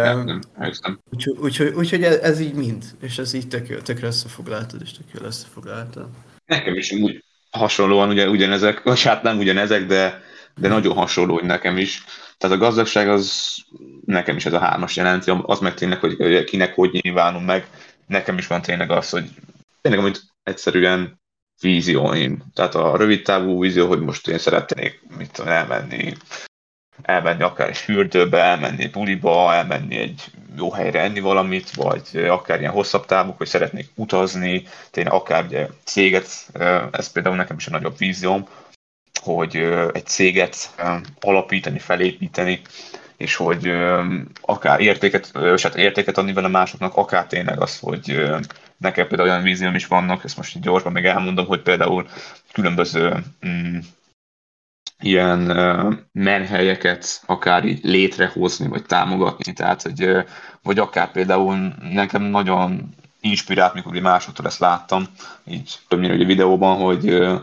[1.10, 5.06] úgyhogy, úgyhogy, úgyhogy ez, ez így mind, és ez így tök, tökre összefoglaltad, és tök
[5.14, 6.08] jól összefoglaltad.
[6.46, 10.22] Nekem is úgy hasonlóan ugye, ugyanezek, vagy hát nem ugyanezek, de,
[10.54, 12.04] de nagyon hasonló hogy nekem is.
[12.38, 13.56] Tehát a gazdagság az
[14.04, 17.66] nekem is ez a hármas jelenti, az meg tényleg, hogy kinek hogy nyilvánul meg.
[18.06, 19.30] Nekem is van tényleg az, hogy
[19.80, 21.20] tényleg, amit egyszerűen
[21.62, 22.42] vízióim.
[22.54, 26.14] Tehát a rövid távú vízió, hogy most én szeretnék mit tudom, elmenni
[27.02, 30.24] elmenni akár egy fürdőbe, elmenni buliba, elmenni egy
[30.56, 35.68] jó helyre enni valamit, vagy akár ilyen hosszabb távok, hogy szeretnék utazni, tényleg akár ugye
[35.84, 36.28] céget,
[36.90, 38.48] ez például nekem is egy nagyobb vízióm,
[39.22, 39.56] hogy
[39.92, 40.74] egy céget
[41.20, 42.60] alapítani, felépíteni,
[43.16, 43.72] és hogy
[44.40, 48.32] akár értéket, és hát értéket adni vele másoknak, akár tényleg az, hogy
[48.82, 52.06] nekem például olyan vízióm is vannak, ezt most így gyorsban még elmondom, hogy például
[52.52, 53.78] különböző mm,
[54.98, 60.24] ilyen uh, menhelyeket akár így létrehozni, vagy támogatni, tehát, hogy, uh,
[60.62, 65.06] vagy akár például nekem nagyon inspirált, mikor másoktól ezt láttam,
[65.44, 67.40] így többnyire egy videóban, hogy uh,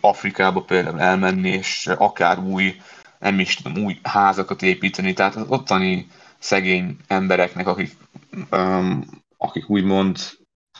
[0.00, 2.80] Afrikába például elmenni, és akár új,
[3.18, 6.06] nem is tudom, új házakat építeni, tehát az ottani
[6.38, 7.96] szegény embereknek, akik,
[8.50, 9.04] um,
[9.36, 10.18] akik úgymond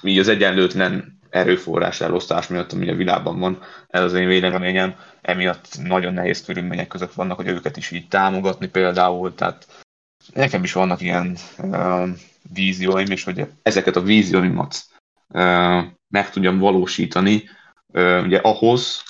[0.02, 5.78] így az egyenlőtlen erőforrás elosztás miatt, ami a világban van, ez az én véleményem, emiatt
[5.82, 9.84] nagyon nehéz körülmények között vannak, hogy őket is így támogatni például, tehát
[10.32, 12.08] nekem is vannak ilyen uh,
[12.52, 14.84] vízióim, és hogy ezeket a vízióimat
[15.28, 17.48] uh, meg tudjam valósítani,
[17.86, 19.02] uh, ugye ahhoz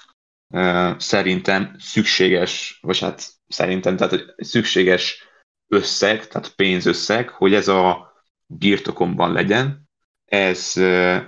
[0.55, 5.25] uh, szerintem szükséges, vagy hát szerintem, tehát hogy szükséges
[5.68, 8.12] összeg, tehát pénzösszeg, hogy ez a
[8.46, 9.86] birtokomban legyen,
[10.27, 10.73] ez,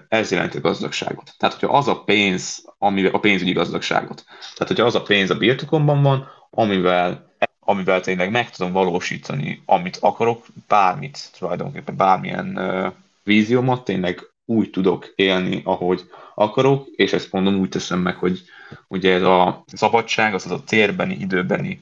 [0.08, 1.34] ez jelenti a gazdagságot.
[1.38, 5.34] Tehát, hogyha az a pénz, amivel a pénzügyi gazdagságot, tehát, hogyha az a pénz a
[5.34, 13.84] birtokomban van, amivel, amivel tényleg meg tudom valósítani, amit akarok, bármit, tulajdonképpen bármilyen uh, víziómat,
[13.84, 18.42] tényleg úgy tudok élni, ahogy akarok, és ezt mondom, úgy teszem meg, hogy
[18.88, 21.80] ugye ez a szabadság, az az a térbeni, időbeni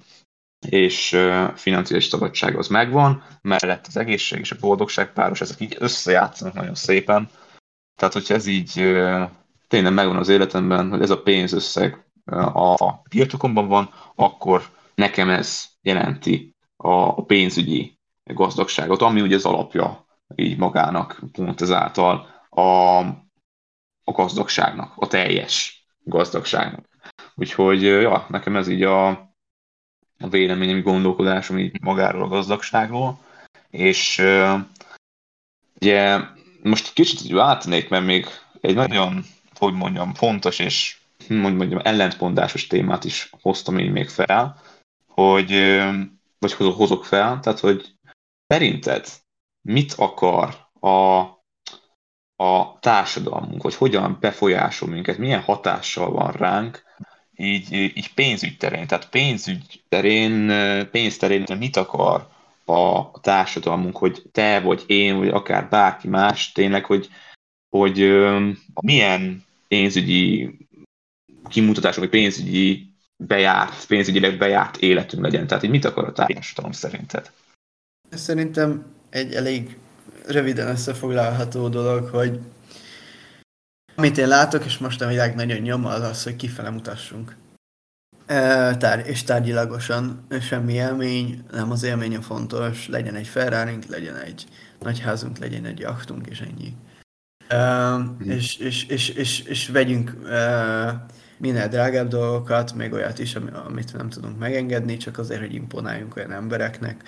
[0.69, 1.19] és
[1.55, 6.75] financiális szabadság az megvan, mellett az egészség és a boldogság páros, ezek így összejátszanak nagyon
[6.75, 7.29] szépen.
[7.97, 8.73] Tehát, hogyha ez így
[9.69, 12.05] tényleg megvan az életemben, hogy ez a pénzösszeg
[12.55, 14.63] a birtokomban van, akkor
[14.95, 22.99] nekem ez jelenti a pénzügyi gazdagságot, ami ugye az alapja így magának pont ezáltal a,
[24.05, 26.85] a gazdagságnak, a teljes gazdagságnak.
[27.35, 29.26] Úgyhogy ja, nekem ez így a,
[30.19, 33.19] a véleményem, gondolkodásom így magáról a gazdagságról,
[33.71, 34.23] és
[35.81, 36.21] ugye
[36.63, 38.27] most kicsit váltanék, mert még
[38.61, 39.25] egy nagyon,
[39.59, 40.97] hogy mondjam, fontos és
[41.29, 44.61] hogy mondjam, ellentmondásos témát is hoztam én még fel,
[45.07, 45.81] hogy,
[46.39, 47.95] vagy hozok fel, tehát hogy
[48.47, 49.09] szerinted
[49.63, 51.19] mit akar a,
[52.45, 56.86] a társadalmunk, hogy hogyan befolyásol minket, milyen hatással van ránk,
[57.37, 60.51] így, így pénzügy terén, tehát pénzügy terén,
[60.91, 62.29] pénzterén mit akar
[62.65, 67.09] a társadalmunk, hogy te vagy én, vagy akár bárki más, tényleg, hogy,
[67.69, 68.15] hogy
[68.81, 70.57] milyen pénzügyi
[71.49, 75.47] kimutatások, vagy pénzügyi bejárt, pénzügyileg bejárt életünk legyen.
[75.47, 77.31] Tehát, hogy mit akar a társadalom szerinted?
[78.11, 79.77] Szerintem egy elég
[80.27, 82.41] röviden összefoglalható dolog, hogy
[83.97, 87.37] amit én látok, és most a világ nagyon nyom, az az, hogy kifele mutassunk.
[88.27, 94.17] E, tár- és tárgyilagosan semmi élmény, nem az élmény a fontos, legyen egy ferrari legyen
[94.17, 94.47] egy
[94.81, 96.75] nagy házunk, legyen egy jachtunk, és ennyi.
[97.49, 101.07] E, és, és, és, és, és vegyünk e,
[101.39, 103.35] minél drágább dolgokat, még olyat is,
[103.67, 107.03] amit nem tudunk megengedni, csak azért, hogy imponáljunk olyan embereknek,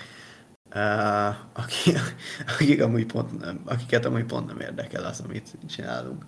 [0.75, 1.99] uh, akik,
[2.53, 6.25] akik amúgy pont nem, akiket amúgy pont nem érdekel az, amit csinálunk.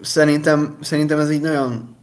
[0.00, 1.96] Szerintem, szerintem ez így nagyon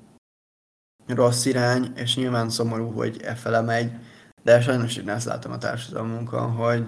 [1.07, 3.91] rossz irány, és nyilván szomorú, hogy e fele megy,
[4.43, 6.85] de sajnos én ezt látom a társadalmunkon, hogy,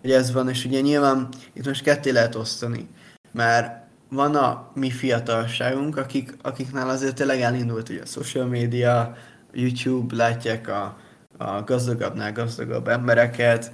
[0.00, 2.88] hogy ez van, és ugye nyilván itt most ketté lehet osztani,
[3.32, 9.16] mert van a mi fiatalságunk, akik, akiknál azért tényleg elindult ugye a social media,
[9.52, 10.96] YouTube, látják a,
[11.38, 13.72] a gazdagabbnál gazdagabb embereket,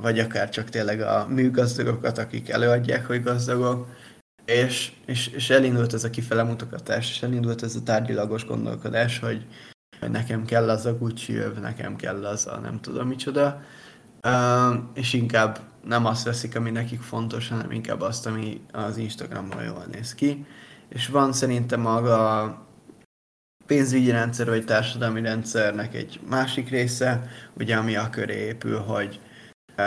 [0.00, 3.88] vagy akár csak tényleg a műgazdagokat, akik előadják, hogy gazdagok,
[4.44, 9.46] és, és, és elindult ez a kifele mutogatás, és elindult ez a tárgyilagos gondolkodás, hogy,
[10.00, 13.62] hogy nekem kell az a Gucci öv, nekem kell az a nem tudom micsoda,
[14.94, 19.84] és inkább nem azt veszik, ami nekik fontos, hanem inkább azt, ami az Instagramon jól
[19.92, 20.46] néz ki.
[20.88, 22.69] És van szerintem maga
[23.70, 29.20] pénzügyi rendszer vagy társadalmi rendszernek egy másik része, ugye ami a köré épül, hogy
[29.68, 29.84] uh,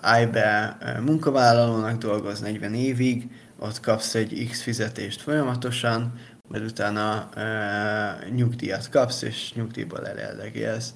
[0.00, 6.12] állj be uh, munkavállalónak dolgoz 40 évig, ott kapsz egy X fizetést folyamatosan,
[6.48, 10.94] majd utána uh, nyugdíjat kapsz, és nyugdíjból elérdegélsz.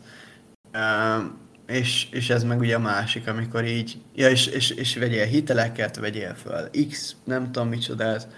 [0.73, 1.25] Uh,
[1.67, 5.97] és, és ez meg ugye a másik, amikor így, ja, és, és, és vegyél hiteleket,
[5.97, 8.29] vegyél föl X, nem tudom micsodát,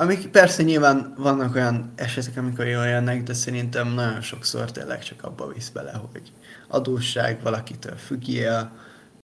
[0.00, 5.24] amik persze nyilván vannak olyan esetek, amikor jól jönnek, de szerintem nagyon sokszor tényleg csak
[5.24, 6.32] abba visz bele, hogy
[6.68, 8.72] adósság, valakitől függél,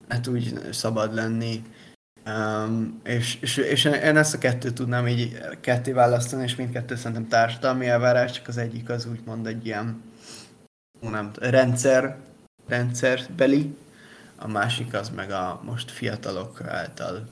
[0.09, 1.65] hát úgy szabad lenni.
[2.27, 7.29] Um, és, és, és én ezt a kettőt tudnám így ketté választani, és mindkettő szerintem
[7.29, 10.03] társadalmi elvárás, csak az egyik az úgymond egy ilyen
[11.01, 12.17] nem, rendszer,
[12.67, 13.77] rendszerbeli,
[14.37, 17.29] a másik az meg a most fiatalok által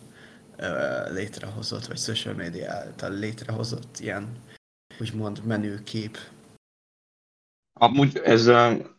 [1.08, 4.32] létrehozott, vagy social media által létrehozott ilyen
[5.00, 6.18] úgymond menőkép.
[7.80, 8.46] Amúgy ez,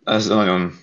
[0.03, 0.79] ez nagyon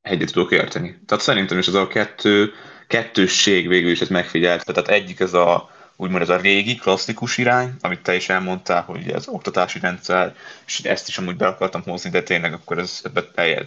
[0.00, 0.98] egyet tudok érteni.
[1.06, 2.52] Tehát szerintem is ez a kettő,
[2.86, 4.64] kettősség végül is ez megfigyelt.
[4.64, 9.10] Tehát egyik ez a úgymond ez a régi, klasszikus irány, amit te is elmondtál, hogy
[9.10, 13.02] ez oktatási rendszer, és ezt is amúgy be akartam hozni, de tényleg akkor ez,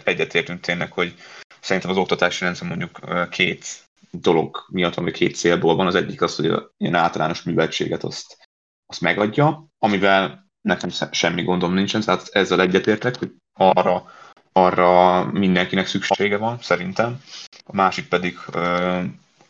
[0.04, 1.14] egyetértünk tényleg, hogy
[1.60, 5.86] szerintem az oktatási rendszer mondjuk két dolog miatt vagy két célból van.
[5.86, 8.48] Az egyik az, hogy a ilyen általános műveltséget azt,
[8.86, 14.04] azt megadja, amivel nekem semmi gondom nincsen, tehát ezzel egyetértek, hogy arra,
[14.52, 17.20] arra mindenkinek szüksége van, szerintem.
[17.64, 18.38] A másik pedig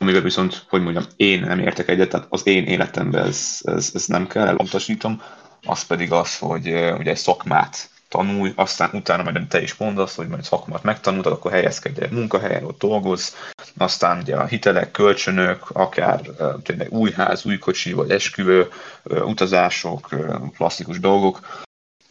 [0.00, 4.06] amivel viszont, hogy mondjam, én nem értek egyet, tehát az én életemben ez, ez, ez
[4.06, 5.22] nem kell, elutasítom,
[5.62, 10.28] az pedig az, hogy ugye egy szakmát tanulj, aztán utána majd te is mondasz, hogy
[10.28, 13.36] majd szakmát megtanultad, akkor helyezkedj egy munkahelyen, ott dolgoz,
[13.76, 16.20] aztán ugye a hitelek, kölcsönök, akár
[16.62, 18.68] tényleg új ház, új kocsi, vagy esküvő,
[19.04, 20.08] utazások,
[20.56, 21.64] plastikus dolgok,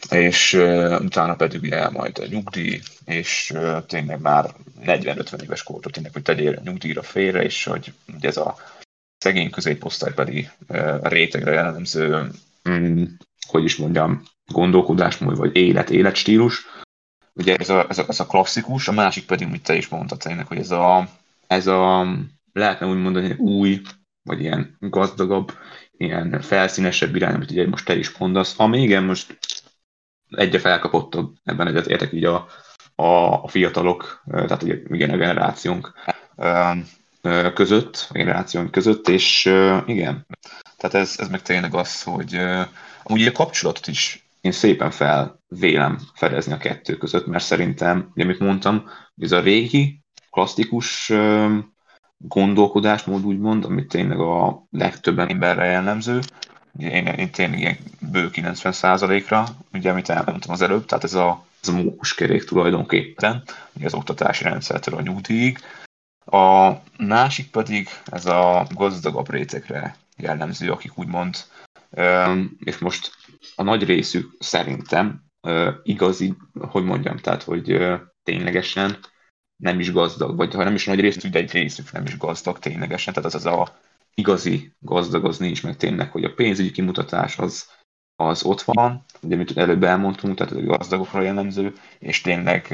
[0.10, 0.54] és
[1.00, 3.54] utána pedig ugye majd a nyugdíj, és
[3.88, 4.54] tényleg már
[4.86, 8.56] 40-50 éves kortól tényleg, hogy tegyél a nyugdíjra félre, és hogy ugye ez a
[9.18, 10.50] szegény középosztálybeli
[11.02, 12.32] rétegre jellemző,
[12.70, 13.04] mm,
[13.48, 16.66] hogy is mondjam, gondolkodásmód, vagy élet, életstílus.
[17.34, 20.18] Ugye ez a, ez a, ez a klasszikus, a másik pedig, amit te is mondtad
[20.18, 21.10] tényleg, hogy ez a,
[21.48, 22.08] ez a
[22.54, 23.82] lehetne úgy mondani, új,
[24.24, 25.52] vagy ilyen gazdagabb,
[25.98, 29.38] ilyen felszínesebb irány, amit ugye most te is mondasz, ami igen, most
[30.30, 32.48] egyre felkapottabb, ebben egyet értek így a,
[32.96, 35.94] a, a fiatalok, tehát ugye igen, a generációnk
[37.54, 39.46] között, a generációnk között, és
[39.86, 40.26] igen,
[40.78, 42.40] tehát ez, ez meg tényleg az, hogy
[43.04, 48.24] amúgy a kapcsolatot is én szépen fel vélem fedezni a kettő között, mert szerintem, ugye,
[48.24, 51.12] amit mondtam, ez a régi, klasszikus
[52.18, 56.20] gondolkodásmód úgymond, amit tényleg a legtöbb emberre jellemző,
[56.78, 57.78] én, én tényleg ilyen
[58.12, 63.86] bő 90%-ra, ugye amit elmondtam az előbb, tehát ez a, ez a mókuskerék tulajdonképpen, ugye
[63.86, 65.60] az oktatási rendszertől a nyugdíjig,
[66.26, 71.38] A másik pedig ez a gazdagabb rétegre jellemző, akik úgymond,
[72.60, 73.12] és most
[73.56, 75.24] a nagy részük szerintem
[75.84, 77.78] igazi, hogy mondjam, tehát, hogy
[78.24, 79.00] ténylegesen
[79.56, 82.60] nem is gazdag, vagy ha nem is nagy részük, de egy részük nem is gazdag
[82.60, 83.80] ténylegesen, tehát az az a
[84.14, 87.70] igazi gazdag az nincs meg tényleg, hogy a pénzügyi kimutatás az,
[88.16, 92.68] az ott van, ugye, mint előbb elmondtunk, tehát a gazdagokra jellemző, és tényleg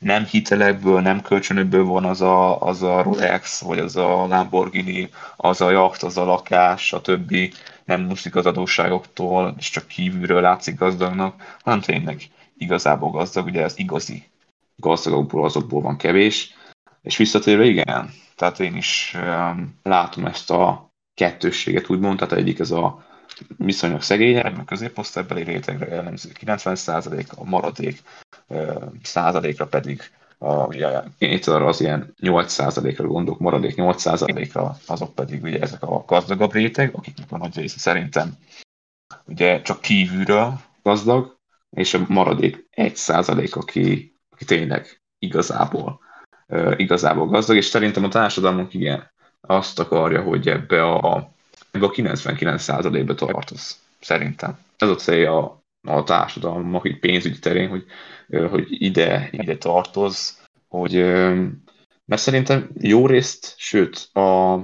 [0.00, 5.60] nem hitelekből, nem kölcsönökből van az a, az a Rolex, vagy az a Lamborghini, az
[5.60, 7.52] a jacht, az a lakás, a többi
[7.84, 12.22] nem muszik az adósságoktól, és csak kívülről látszik gazdagnak, hanem tényleg
[12.58, 14.24] igazából gazdag, ugye ez igazi
[14.76, 16.54] gazdagokból, azokból van kevés.
[17.02, 22.70] És visszatérve igen, tehát én is um, látom ezt a kettősséget, úgymond, tehát egyik ez
[22.70, 23.04] a
[23.56, 28.02] viszonylag szegények, a középosztálybeli rétegre jellemző 90%, a maradék
[29.02, 30.02] százalékra pedig
[30.38, 36.04] a, ugye, itt arra az ilyen 8%-ra gondolok, maradék 8%-ra, azok pedig ugye ezek a
[36.06, 38.36] gazdagabb réteg, akiknek a nagy része szerintem
[39.26, 41.38] ugye csak kívülről gazdag,
[41.70, 46.00] és a maradék 1%, aki, aki tényleg igazából,
[46.76, 51.32] igazából gazdag, és szerintem a társadalmunk igen azt akarja, hogy ebbe a,
[51.70, 54.58] ebbe a 99%-be tartoz, szerintem.
[54.78, 57.84] Ez a célja a társadalmak, így pénzügyi terén, hogy,
[58.50, 60.94] hogy ide, ide tartoz, hogy
[62.10, 64.58] mert szerintem jó részt, sőt, a,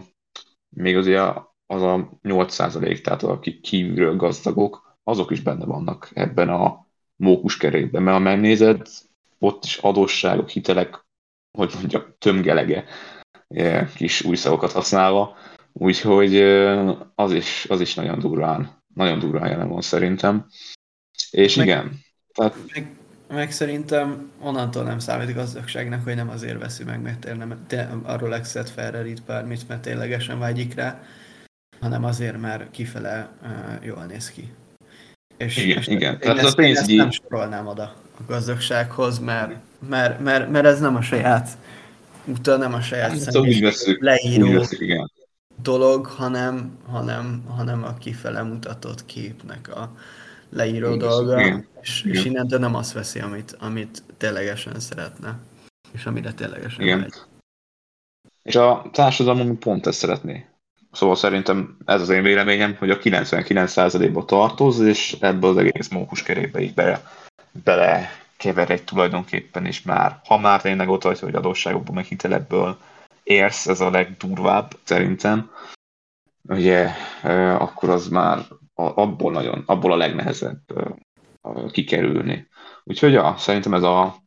[0.69, 1.23] még azért
[1.67, 6.87] az a 8%, tehát akik kívülről gazdagok, azok is benne vannak ebben a
[7.17, 8.87] mókus kerékben, mert ha megnézed,
[9.39, 11.07] ott is adósságok, hitelek,
[11.59, 12.85] hogy mondjam, tömgelege,
[13.95, 15.37] kis új szavakat használva,
[15.73, 16.41] úgyhogy
[17.15, 20.47] az is, az is nagyon durván, nagyon durván jelen van szerintem.
[21.31, 22.01] És meg, igen.
[22.35, 22.55] Tehát...
[22.75, 22.97] Meg,
[23.29, 28.19] meg szerintem onnantól nem számít gazdagságnak, hogy nem azért veszi meg, mert nem, te, a
[28.19, 31.03] Rolex-et, Ferrari-t, bármit, mert ténylegesen vágyik rá,
[31.81, 34.53] hanem azért, mert kifele uh, jól néz ki.
[35.37, 36.13] És, igen, és igen.
[36.13, 36.93] Én, Tehát ezt, a pénzügyi...
[36.93, 39.55] én ezt nem sorolnám oda a gazdagsághoz, mert,
[39.89, 41.49] mert, mert, mert ez nem a saját
[42.25, 45.11] uta, nem a saját hát, személyiség leíró veszük, igen.
[45.63, 49.97] dolog, hanem, hanem, hanem a kifele mutatott képnek a,
[50.51, 51.67] leíró igen, dolga, igen.
[51.81, 52.17] És, igen.
[52.17, 55.39] és innentől nem azt veszi, amit, amit ténylegesen szeretne,
[55.93, 56.99] és amire ténylegesen igen.
[56.99, 57.15] megy.
[58.43, 60.47] És a társadalom pont ezt szeretné.
[60.93, 66.23] Szóval szerintem ez az én véleményem, hogy a 99%-ba tartoz, és ebbe az egész mókus
[66.23, 67.03] kerékbe így bele,
[67.65, 72.79] bele kever egy tulajdonképpen, és már, ha már tényleg ott vagy, hogy adósságokból, meg hitelekből
[73.23, 75.51] érsz, ez a legdurvább szerintem,
[76.43, 76.91] ugye,
[77.59, 78.39] akkor az már
[78.77, 80.61] abból nagyon, abból a legnehezebb
[81.71, 82.49] kikerülni.
[82.85, 84.25] Úgyhogy ja, szerintem ez a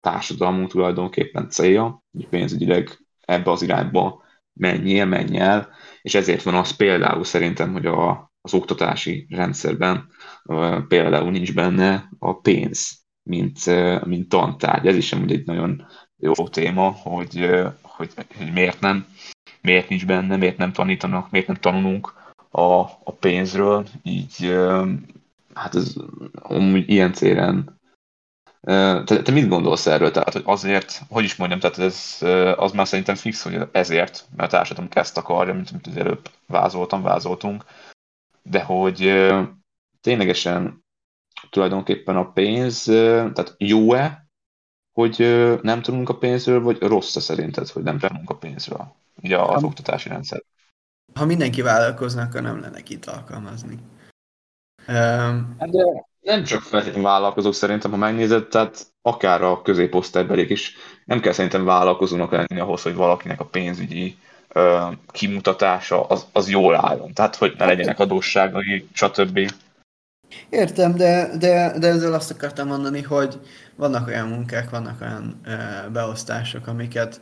[0.00, 5.68] társadalmunk tulajdonképpen célja, hogy pénzügyileg ebbe az irányba menjél, menj el,
[6.02, 10.08] és ezért van az például szerintem, hogy a, az oktatási rendszerben
[10.88, 13.58] például nincs benne a pénz, mint,
[14.04, 14.86] mint tantárgy.
[14.86, 15.86] Ez is amúgy egy nagyon
[16.16, 17.50] jó téma, hogy,
[17.82, 19.06] hogy, hogy miért nem,
[19.60, 22.12] miért nincs benne, miért nem tanítanak, miért nem tanulunk
[22.56, 24.56] a, a pénzről, így
[25.54, 25.94] hát ez
[26.32, 27.80] amúgy ilyen céren
[28.60, 30.10] te, te mit gondolsz erről?
[30.10, 32.18] Tehát, hogy azért, hogy is mondjam, tehát ez,
[32.58, 36.30] az már szerintem fix, hogy ezért, mert a társadalom ezt akarja, mint amit az előbb
[36.46, 37.64] vázoltam, vázoltunk,
[38.42, 39.24] de hogy
[40.00, 40.84] ténylegesen
[41.50, 44.28] tulajdonképpen a pénz, tehát jó-e,
[44.92, 45.16] hogy
[45.62, 50.08] nem tudunk a pénzről, vagy rossz-e szerinted, hogy nem tudunk a pénzről, ugye az oktatási
[50.08, 50.42] rendszer?
[51.16, 53.78] Ha mindenki vállalkozna, akkor nem lenne itt alkalmazni.
[54.88, 61.20] Um, de nem csak feltétlenül vállalkozók szerintem, ha megnézed, tehát akár a középosztálybelék is nem
[61.20, 64.16] kell szerintem vállalkozónak lenni ahhoz, hogy valakinek a pénzügyi
[64.54, 67.12] uh, kimutatása az, az jól álljon.
[67.12, 69.52] Tehát, hogy ne legyenek adósságai, stb.
[70.48, 73.40] Értem, de, de, de ezzel azt akartam mondani, hogy
[73.76, 77.20] vannak olyan munkák, vannak olyan uh, beosztások, amiket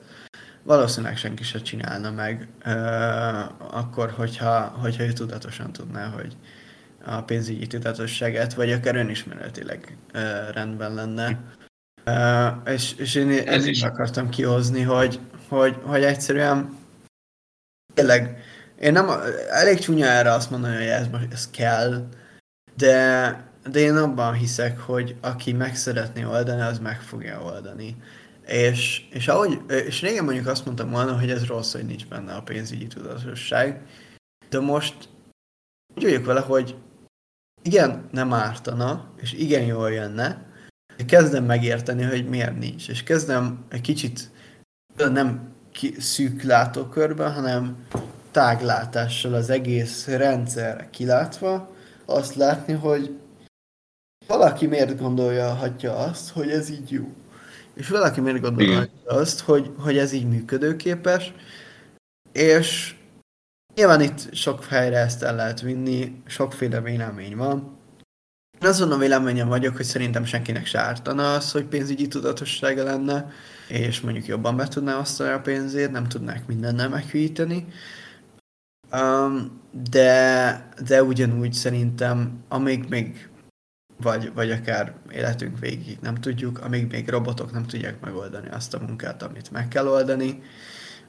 [0.64, 6.36] valószínűleg senki se csinálna meg, uh, akkor, hogyha, hogyha ő tudatosan tudná, hogy
[7.04, 11.40] a pénzügyi tudatosságát, vagy akár önismeretileg uh, rendben lenne.
[12.06, 16.76] Uh, és, és én ezt is akartam kihozni, hogy, hogy, hogy egyszerűen
[17.94, 18.42] tényleg,
[18.80, 19.08] én nem,
[19.50, 22.08] elég csúnya erre azt mondani, hogy ez, ez kell,
[22.76, 27.96] de, de én abban hiszek, hogy aki meg szeretné oldani, az meg fogja oldani.
[28.46, 32.34] És, és, ahogy, és régen mondjuk azt mondtam volna, hogy ez rossz, hogy nincs benne
[32.34, 33.86] a pénzügyi tudatosság,
[34.48, 35.08] de most
[35.94, 36.76] úgy vagyok vele, hogy
[37.62, 40.46] igen, nem ártana, és igen jól jönne,
[40.96, 42.88] de kezdem megérteni, hogy miért nincs.
[42.88, 44.30] És kezdem egy kicsit
[44.96, 45.54] nem
[45.98, 47.86] szűk látókörben, hanem
[48.30, 51.74] táglátással az egész rendszerre kilátva,
[52.04, 53.18] azt látni, hogy
[54.26, 57.12] valaki miért gondolja azt, hogy ez így jó.
[57.74, 61.32] És valaki miért gondolja azt, hogy, hogy ez így működőképes,
[62.32, 62.94] és
[63.74, 67.78] nyilván itt sok helyre ezt el lehet vinni, sokféle vélemény van.
[68.60, 73.30] Én azon a véleményem vagyok, hogy szerintem senkinek se ártana az, hogy pénzügyi tudatossága lenne,
[73.68, 77.66] és mondjuk jobban be tudná osztani a pénzét, nem tudnák mindennel meghűíteni.
[78.92, 79.60] Um,
[79.90, 83.28] de, de ugyanúgy szerintem, amíg még
[83.96, 88.78] vagy, vagy akár életünk végig nem tudjuk, amíg még robotok nem tudják megoldani azt a
[88.78, 90.42] munkát, amit meg kell oldani,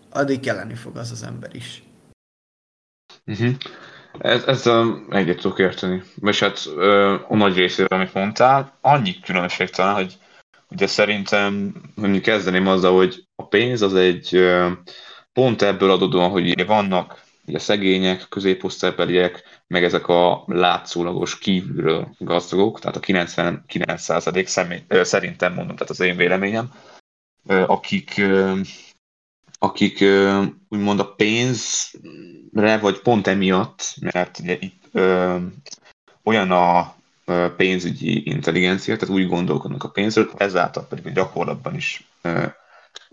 [0.10, 1.84] addig kelleni fog az az ember is.
[3.26, 3.56] Uh-huh.
[4.20, 6.04] Ez, ezzel egyet tudok érteni.
[6.22, 10.18] És hát ö, a nagy részére, amit mondtál, annyi különbség talán, hogy
[10.70, 14.72] ugye szerintem mondjuk kezdeném azzal, hogy a pénz az egy ö,
[15.34, 22.96] pont ebből adódóan, hogy vannak ugye szegények, középosztálybeliek, meg ezek a látszólagos kívülről gazdagok, tehát
[22.96, 26.74] a 99% személy, szerintem mondom, tehát az én véleményem,
[27.48, 28.22] akik,
[29.60, 30.04] akik
[30.70, 35.00] úgymond a pénzre, vagy pont emiatt, mert ugye itt
[36.24, 36.96] olyan a
[37.58, 42.08] pénzügyi intelligencia, tehát úgy gondolkodnak a pénzről, ezáltal pedig a gyakorlatban is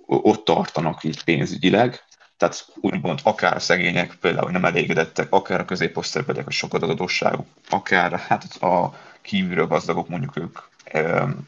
[0.06, 2.04] ott tartanak így pénzügyileg,
[2.36, 8.12] tehát úgymond akár a szegények például nem elégedettek, akár a középosztálybeliek a sokat adósságuk, akár
[8.12, 10.58] hát a kívülről gazdagok mondjuk ők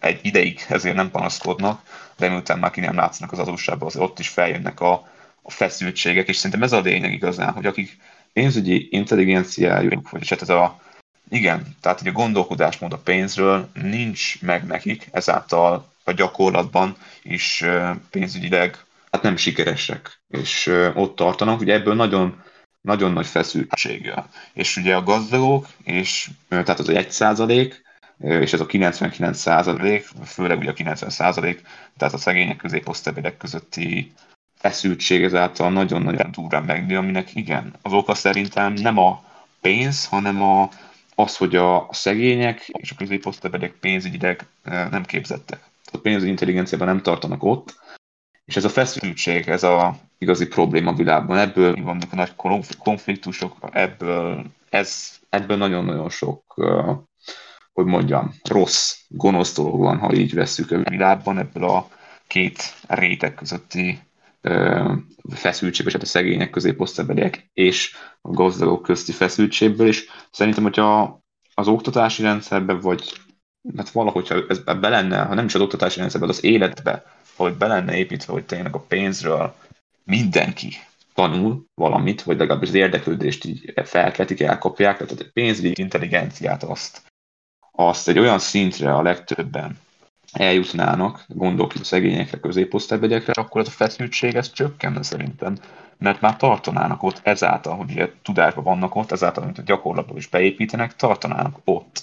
[0.00, 1.82] egy ideig ezért nem panaszkodnak,
[2.16, 5.08] de miután már ki nem látszanak az adósságban, azért ott is feljönnek a,
[5.42, 7.98] a feszültségek, és szerintem ez a lényeg igazán, hogy akik
[8.32, 10.82] pénzügyi intelligenciájuk, vagy ez a
[11.28, 17.64] igen, tehát hogy a gondolkodásmód a pénzről nincs meg nekik, ezáltal a gyakorlatban is
[18.10, 18.83] pénzügyileg
[19.14, 22.42] hát nem sikeresek, és ott tartanak, ugye ebből nagyon,
[22.80, 24.24] nagyon nagy feszültség jön.
[24.52, 27.82] És ugye a gazdagok, és tehát az egy százalék,
[28.18, 31.62] és ez a 99 százalék, főleg ugye a 90 százalék,
[31.96, 34.12] tehát a szegények középosztálybérek közötti
[34.58, 39.24] feszültség ezáltal nagyon-nagyon durván megnő, aminek igen, az oka szerintem nem a
[39.60, 40.68] pénz, hanem a,
[41.14, 45.60] az, hogy a szegények és a középosztálybérek pénzügyileg nem képzettek.
[45.92, 47.82] A pénzügyi intelligenciában nem tartanak ott,
[48.44, 51.38] és ez a feszültség, ez a igazi probléma a világban.
[51.38, 52.34] Ebből vannak a nagy
[52.78, 56.54] konfliktusok, ebből, ez, ebből nagyon-nagyon sok,
[57.72, 61.88] hogy mondjam, rossz, gonosz dolog van, ha így veszük a világban, ebből a
[62.26, 63.98] két réteg közötti
[65.32, 71.22] feszültség, vagy hát a szegények középosztálybeliek és a gazdagok közti feszültségből, és szerintem, hogyha
[71.54, 73.12] az oktatási rendszerben, vagy
[73.76, 77.54] hát valahogy, ha ez be lenne, ha nem is az oktatási rendszerben, az életbe hogy
[77.54, 79.54] be lenne építve, hogy tényleg a pénzről
[80.04, 80.76] mindenki
[81.14, 87.02] tanul valamit, vagy legalábbis az érdeklődést így felkeltik, elkapják, tehát a pénzügyi intelligenciát azt,
[87.72, 89.78] azt egy olyan szintre a legtöbben
[90.32, 95.56] eljutnának, gondolok a szegényekre, középosztálybegyekre, akkor az a feszültség ez csökkenne szerintem,
[95.98, 100.26] mert már tartanának ott ezáltal, hogy ugye tudásban vannak ott, ezáltal, amit a gyakorlatban is
[100.26, 102.02] beépítenek, tartanának ott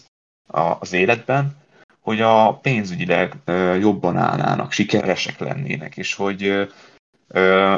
[0.80, 1.61] az életben,
[2.02, 3.36] hogy a pénzügyileg
[3.80, 6.70] jobban állnának, sikeresek lennének, és hogy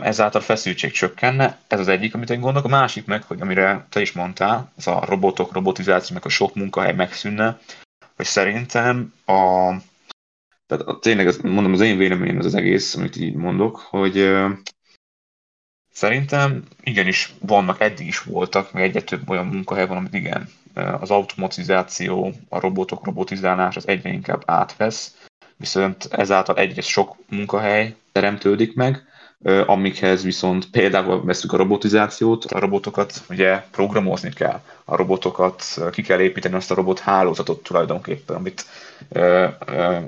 [0.03, 1.57] ezáltal feszültség csökkenne.
[1.67, 2.67] Ez az egyik, amit én gondolok.
[2.67, 6.55] A másik meg, hogy amire te is mondtál, ez a robotok, robotizáció, meg a sok
[6.55, 7.59] munkahely megszűnne,
[8.15, 9.73] hogy szerintem a
[10.65, 14.33] tehát tényleg, az, mondom, az én véleményem az az egész, amit így mondok, hogy
[15.91, 21.11] szerintem igenis vannak, eddig is voltak, meg egyre több olyan munkahely van, amit igen, az
[21.11, 25.17] automatizáció, a robotok robotizálás az egyre inkább átvesz,
[25.57, 29.05] viszont ezáltal egyre sok munkahely teremtődik meg,
[29.65, 36.19] amikhez viszont például veszük a robotizációt, a robotokat ugye programozni kell, a robotokat ki kell
[36.19, 38.65] építeni azt a robot hálózatot tulajdonképpen, amit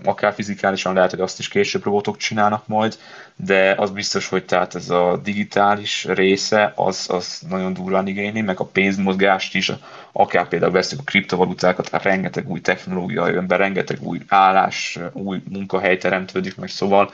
[0.04, 2.98] akár fizikálisan lehet, hogy azt is később robotok csinálnak majd,
[3.36, 8.60] de az biztos, hogy tehát ez a digitális része, az, az nagyon durván igényli, meg
[8.60, 9.72] a pénzmozgást is,
[10.12, 15.42] akár például veszük a kriptovalutákat, hát rengeteg új technológia jön be, rengeteg új állás, új
[15.50, 17.12] munkahely teremtődik meg, szóval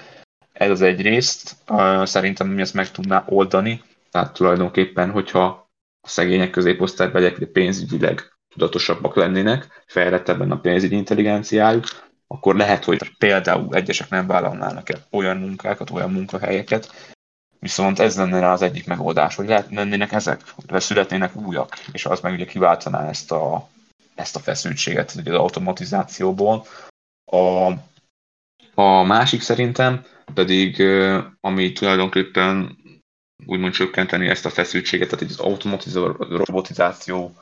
[0.54, 1.56] ez az egy részt,
[2.04, 3.82] szerintem mi ezt meg tudná oldani,
[4.12, 5.46] tehát tulajdonképpen, hogyha
[6.02, 11.86] a szegények középosztálybeliek pénzügyileg tudatosabbak lennének, fejlettebben a pénzügyi intelligenciájuk,
[12.28, 17.12] akkor lehet, hogy például egyesek nem vállalnának el olyan munkákat, olyan munkahelyeket,
[17.60, 22.06] viszont ez lenne rá az egyik megoldás, hogy lehet, lennének ezek, hogy születnének újak, és
[22.06, 23.70] az meg ugye kiváltaná ezt a,
[24.16, 26.66] ezt a feszültséget ugye az automatizációból.
[27.26, 27.72] A,
[28.74, 30.82] a másik szerintem pedig,
[31.40, 32.78] ami tulajdonképpen
[33.46, 37.36] úgymond csökkenteni ezt a feszültséget, tehát az automatizáció, robotizáció,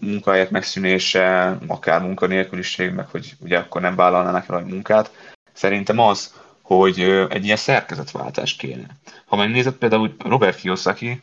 [0.00, 5.32] munkahelyek megszűnése, akár munkanélküliség, meg hogy ugye akkor nem vállalnának el a munkát.
[5.52, 8.86] Szerintem az, hogy egy ilyen szerkezetváltás kéne.
[9.26, 11.22] Ha megnézed például Robert Kiyosaki,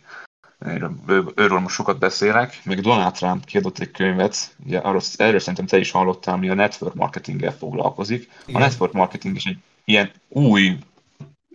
[1.36, 5.78] őről most sokat beszélek, még Donald Trump kiadott egy könyvet, ugye arról, erről szerintem te
[5.78, 8.30] is hallottál, ami a network marketinggel foglalkozik.
[8.46, 8.62] Igen.
[8.62, 10.78] A network marketing is egy ilyen új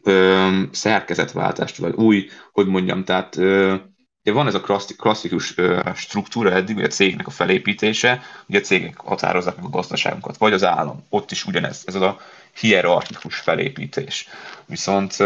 [0.03, 3.75] ö, szerkezetváltást, vagy új, hogy mondjam, tehát ö,
[4.25, 4.61] Ugye van ez a
[4.97, 5.55] klasszikus
[5.95, 10.53] struktúra eddig, hogy a cégnek a felépítése, ugye a cégek határozzák meg a gazdaságunkat, vagy
[10.53, 12.19] az állam, ott is ugyanez, ez az a
[12.61, 14.29] hierarchikus felépítés.
[14.67, 15.17] Viszont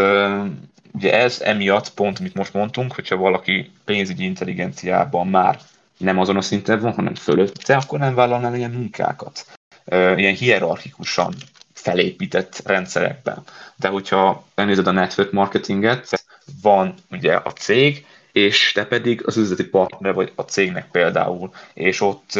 [0.91, 5.59] ugye ez emiatt pont, amit most mondtunk, hogyha valaki pénzügyi intelligenciában már
[5.97, 9.45] nem azon a szinten van, hanem fölötte, akkor nem vállalnál ilyen munkákat.
[9.91, 11.33] Ilyen hierarchikusan
[11.75, 13.43] felépített rendszerekben.
[13.75, 16.25] De hogyha elnézed a network marketinget,
[16.61, 22.01] van ugye a cég, és te pedig az üzleti partner vagy a cégnek például, és
[22.01, 22.39] ott,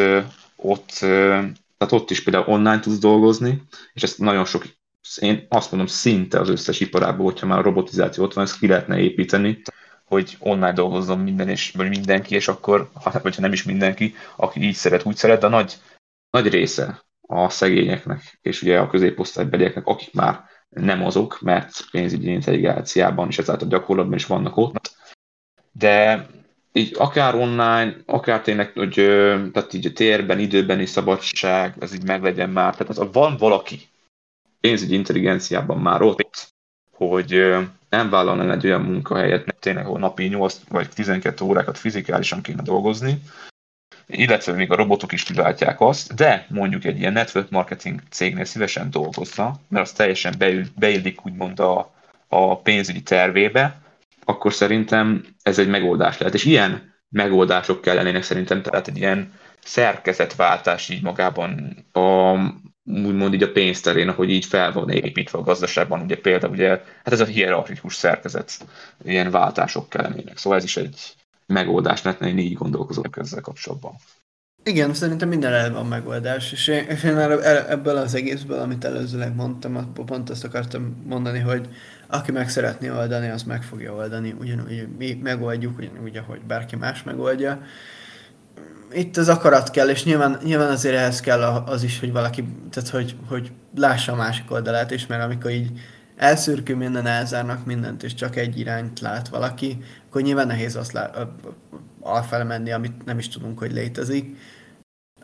[0.55, 0.91] ott,
[1.77, 3.61] tehát ott is például online tudsz dolgozni,
[3.93, 4.65] és ezt nagyon sok,
[5.19, 8.67] én azt mondom szinte az összes iparából, hogyha már a robotizáció ott van, ezt ki
[8.67, 9.61] lehetne építeni,
[10.05, 12.89] hogy online dolgozzon minden és, mindenki, és akkor,
[13.21, 15.73] vagy ha nem is mindenki, aki így szeret, úgy szeret, de a nagy,
[16.29, 23.28] nagy része a szegényeknek, és ugye a középosztálybelieknek, akik már nem azok, mert pénzügyi intelligenciában
[23.28, 24.95] és ezáltal gyakorlatban is vannak ott,
[25.71, 26.28] de
[26.71, 28.93] így akár online, akár tényleg, hogy
[29.53, 32.76] tehát így a térben, időben is szabadság, ez így meglegyen már.
[32.76, 33.80] Tehát az, van valaki
[34.59, 36.53] pénzügyi intelligenciában már ott,
[36.91, 37.55] hogy
[37.89, 43.21] nem vállalna egy olyan munkahelyet, tényleg, napi 8 vagy 12 órákat fizikálisan kéne dolgozni,
[44.08, 48.89] illetve még a robotok is kilátják azt, de mondjuk egy ilyen network marketing cégnél szívesen
[48.91, 50.36] dolgozna, mert az teljesen
[50.76, 51.93] beillik úgymond a,
[52.28, 53.78] a pénzügyi tervébe,
[54.26, 56.36] akkor szerintem ez egy megoldás lehet.
[56.36, 59.34] És ilyen megoldások kellenének szerintem, tehát egy ilyen
[59.64, 62.34] szerkezetváltás így magában a,
[62.84, 67.12] úgymond így a pénzterén, ahogy így fel van építve a gazdaságban, ugye például ugye, hát
[67.12, 68.51] ez a hierarchikus szerkezet,
[69.03, 70.38] ilyen váltások kellenének.
[70.38, 71.14] Szóval ez is egy
[71.47, 73.93] megoldás lehetne, én így gondolkozok ezzel kapcsolatban.
[74.67, 79.35] Igen, szerintem minden el van megoldás, és én, és én ebből az egészből, amit előzőleg
[79.35, 81.69] mondtam, pont azt akartam mondani, hogy
[82.07, 87.03] aki meg szeretné oldani, az meg fogja oldani, ugyanúgy mi megoldjuk, ugyanúgy, ahogy bárki más
[87.03, 87.61] megoldja.
[88.93, 92.89] Itt az akarat kell, és nyilván, nyilván azért ehhez kell az is, hogy valaki, tehát
[92.89, 95.71] hogy, hogy lássa a másik oldalát is, mert amikor így
[96.15, 99.77] elszürkül minden, elzárnak mindent, és csak egy irányt lát valaki,
[100.16, 101.28] akkor nyilván nehéz azt lá-
[101.99, 104.38] alfele menni, amit nem is tudunk, hogy létezik.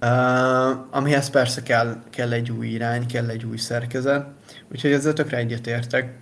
[0.01, 4.27] Uh, amihez persze kell, kell egy új irány, kell egy új szerkezet,
[4.71, 6.19] úgyhogy ezzel tökre egyetértek.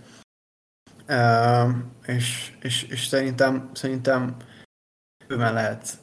[1.08, 1.70] Uh,
[2.06, 4.36] és, és, és szerintem, szerintem
[5.28, 5.98] bőven lehet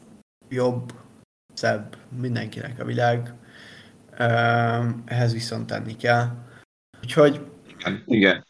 [0.48, 0.92] jobb,
[1.54, 3.34] szebb mindenkinek a világ.
[4.10, 6.28] Uh, ehhez viszont tenni kell.
[7.02, 7.50] Úgyhogy...
[8.06, 8.44] Igen.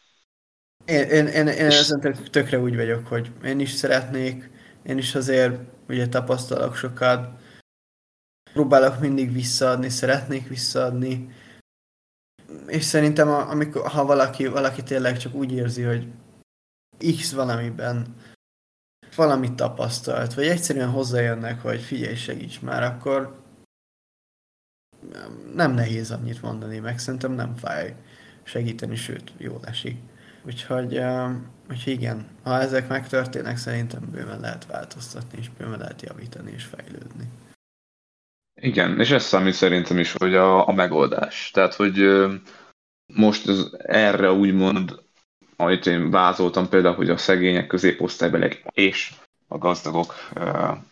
[0.87, 4.49] Én, én, én, én ezen tök, tökre úgy vagyok, hogy én is szeretnék,
[4.83, 7.41] én is azért ugye tapasztalok sokat,
[8.53, 11.29] próbálok mindig visszaadni, szeretnék visszaadni,
[12.67, 16.07] és szerintem amikor, ha valaki, valaki tényleg csak úgy érzi, hogy
[17.17, 18.15] X valamiben
[19.15, 23.41] valamit tapasztalt, vagy egyszerűen hozzájönnek, hogy figyelj, segíts már, akkor
[25.53, 27.95] nem nehéz annyit mondani, meg szerintem nem fáj
[28.43, 29.97] segíteni, sőt, jól esik.
[30.47, 30.99] Úgyhogy,
[31.69, 37.29] úgyhogy igen, ha ezek megtörténnek, szerintem bőven lehet változtatni, és bőven lehet javítani és fejlődni.
[38.61, 41.51] Igen, és ez számít szerintem is, hogy a, a megoldás.
[41.53, 42.25] Tehát, hogy
[43.13, 45.05] most ez, erre úgymond
[45.57, 49.13] amit én vázoltam például, hogy a szegények, középosztálybeliek és
[49.47, 50.15] a gazdagok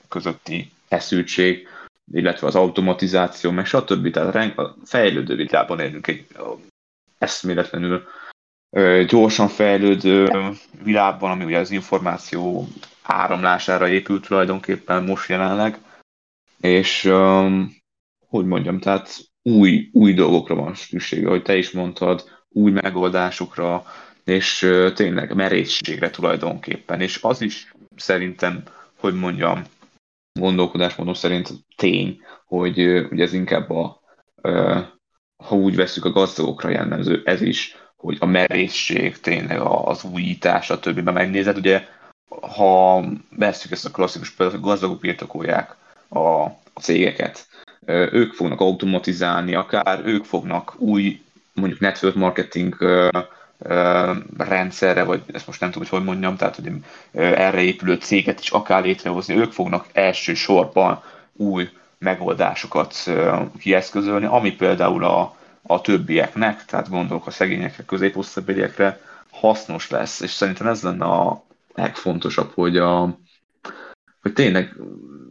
[0.07, 1.67] közötti feszültség,
[2.11, 4.11] illetve az automatizáció, meg stb.
[4.11, 6.27] Tehát a fejlődő világban élünk egy
[7.17, 8.07] eszméletlenül
[9.07, 10.29] gyorsan fejlődő
[10.83, 12.67] világban, ami ugye az információ
[13.03, 15.77] áramlására épült tulajdonképpen most jelenleg,
[16.61, 17.11] és
[18.27, 23.83] hogy mondjam, tehát új, új dolgokra van szüksége, hogy te is mondtad, új megoldásokra,
[24.23, 27.01] és tényleg merészségre tulajdonképpen.
[27.01, 28.63] És az is szerintem,
[28.99, 29.63] hogy mondjam,
[30.39, 32.79] gondolkodásmódom szerint tény, hogy
[33.11, 34.01] ugye ez inkább a,
[35.43, 40.79] ha úgy veszük a gazdagokra jellemző, ez is, hogy a merészség, tényleg az újítás, a
[40.79, 41.87] többiben megnézed, ugye
[42.55, 45.75] ha veszük ezt a klasszikus példát, gazdagok birtokolják
[46.07, 47.47] a, a cégeket,
[48.11, 51.21] ők fognak automatizálni, akár ők fognak új
[51.53, 52.75] mondjuk network marketing
[54.37, 56.71] rendszerre, vagy ezt most nem tudom, hogy hogy mondjam, tehát hogy
[57.13, 61.03] erre épülő céget is akár létrehozni, ők fognak elsősorban
[61.33, 62.95] új megoldásokat
[63.59, 65.35] kieszközölni, ami például a,
[65.67, 68.99] a többieknek, tehát gondolok a szegényekre, középosztabéliekre
[69.31, 71.43] hasznos lesz, és szerintem ez lenne a
[71.73, 73.19] legfontosabb, hogy, a,
[74.21, 74.75] hogy tényleg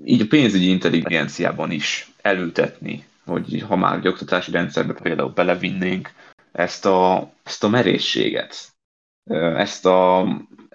[0.05, 6.13] így a pénzügyi intelligenciában is elültetni, hogy ha már egy oktatási rendszerbe például belevinnénk
[6.53, 8.73] ezt a, ezt a merészséget,
[9.57, 10.27] ezt a,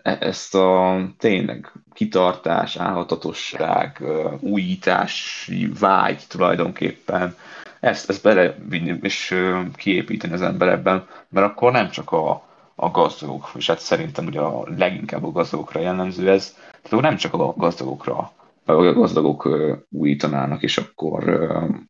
[0.04, 4.04] ezt a tényleg kitartás, állhatatosság,
[4.40, 7.36] újítási vágy tulajdonképpen,
[7.80, 9.36] ezt, ezt belevinni és
[9.76, 12.44] kiépíteni az emberekben, mert akkor nem csak a,
[12.76, 17.34] a gazdagok, és hát szerintem ugye a leginkább a gazdagokra jellemző ez, tehát nem csak
[17.34, 18.32] a gazdagokra,
[18.66, 19.50] a gazdagok
[19.90, 21.24] újítanának, és akkor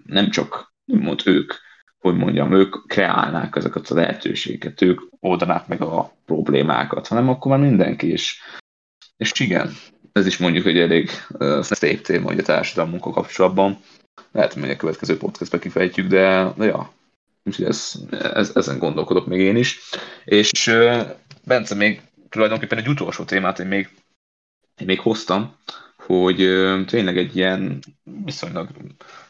[0.05, 1.53] nem csak mond ők,
[1.99, 7.59] hogy mondjam, ők kreálnák ezeket a lehetőségeket, ők oldanák meg a problémákat, hanem akkor már
[7.59, 8.41] mindenki is.
[9.17, 9.71] És igen,
[10.11, 13.77] ez is mondjuk egy elég uh, szép téma, hogy a társadalmi munka kapcsolatban.
[14.31, 16.93] Lehet, hogy a következő podcastbe kifejtjük, de, de ja,
[17.43, 19.79] úgyhogy ez, ez, ezen gondolkodok még én is.
[20.25, 21.01] És uh,
[21.43, 23.89] Bence, még tulajdonképpen egy utolsó témát én még,
[24.77, 25.55] én még hoztam,
[25.95, 27.79] hogy uh, tényleg egy ilyen
[28.25, 28.69] viszonylag,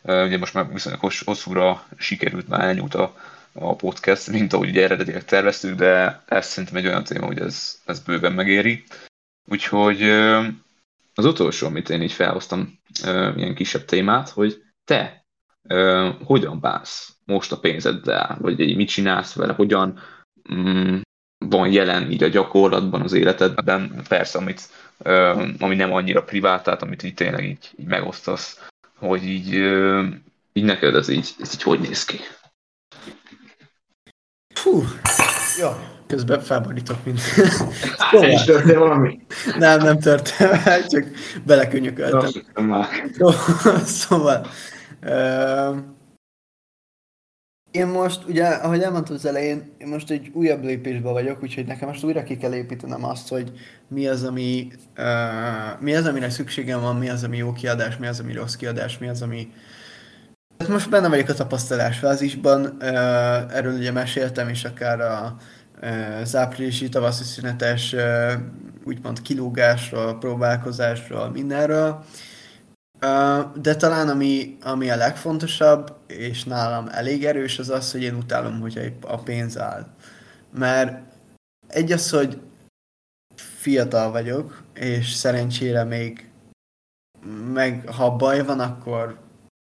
[0.03, 3.15] uh, ugye most már viszonylag hosszúra sikerült már elnyújt a,
[3.53, 7.81] a podcast, mint ahogy ugye eredetileg terveztük, de ez szerintem egy olyan téma, hogy ez,
[7.85, 8.83] ez bőven megéri.
[9.45, 10.01] Úgyhogy
[11.13, 12.79] az utolsó, amit én így felhoztam,
[13.35, 15.25] ilyen kisebb témát, hogy te
[15.69, 19.99] uh, hogyan bánsz most a pénzeddel, vagy így mit csinálsz vele, hogyan
[20.53, 20.97] mm,
[21.45, 24.61] van jelen így a gyakorlatban, az életedben, persze, amit,
[24.97, 30.05] uh, ami nem annyira privát, tehát amit így tényleg így, így megosztasz, hogy így, uh,
[30.53, 32.17] így neked ez így, ez így hogy néz ki?
[34.55, 34.83] Fú,
[35.59, 35.69] jó,
[36.07, 37.25] közben felborítok mindent.
[38.11, 38.29] Szóval.
[38.29, 39.19] És történt valami?
[39.57, 41.05] Nem, nem történt, csak
[41.45, 42.29] belekönyököltem.
[42.55, 42.87] Szóval,
[43.85, 44.47] szóval
[47.71, 51.87] én most, ugye, ahogy elmondtam az elején, én most egy újabb lépésben vagyok, úgyhogy nekem
[51.87, 53.51] most újra ki kell építenem azt, hogy
[53.87, 58.07] mi az, ami, uh, mi az, amire szükségem van, mi az, ami jó kiadás, mi
[58.07, 59.51] az, ami rossz kiadás, mi az, ami...
[60.57, 65.35] Hát most benne vagyok a tapasztalás fázisban, uh, erről ugye meséltem is akár a,
[65.81, 68.33] uh, az áprilisi tavaszi szünetes uh,
[68.83, 71.89] úgymond kilógásról, próbálkozásról, mindenről.
[71.89, 72.05] Uh,
[73.61, 78.59] de talán ami, ami a legfontosabb, és nálam elég erős, az az, hogy én utálom,
[78.59, 79.87] hogyha a pénz áll.
[80.53, 81.01] Mert
[81.67, 82.41] egy az, hogy
[83.35, 86.29] fiatal vagyok, és szerencsére még
[87.53, 89.19] meg ha baj van, akkor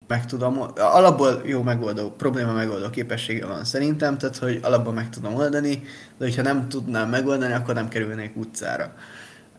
[0.07, 5.35] meg tudom, alapból jó megoldó, probléma megoldó képessége van szerintem, tehát hogy alapból meg tudom
[5.35, 5.83] oldani,
[6.19, 8.95] de hogyha nem tudnám megoldani, akkor nem kerülnék utcára.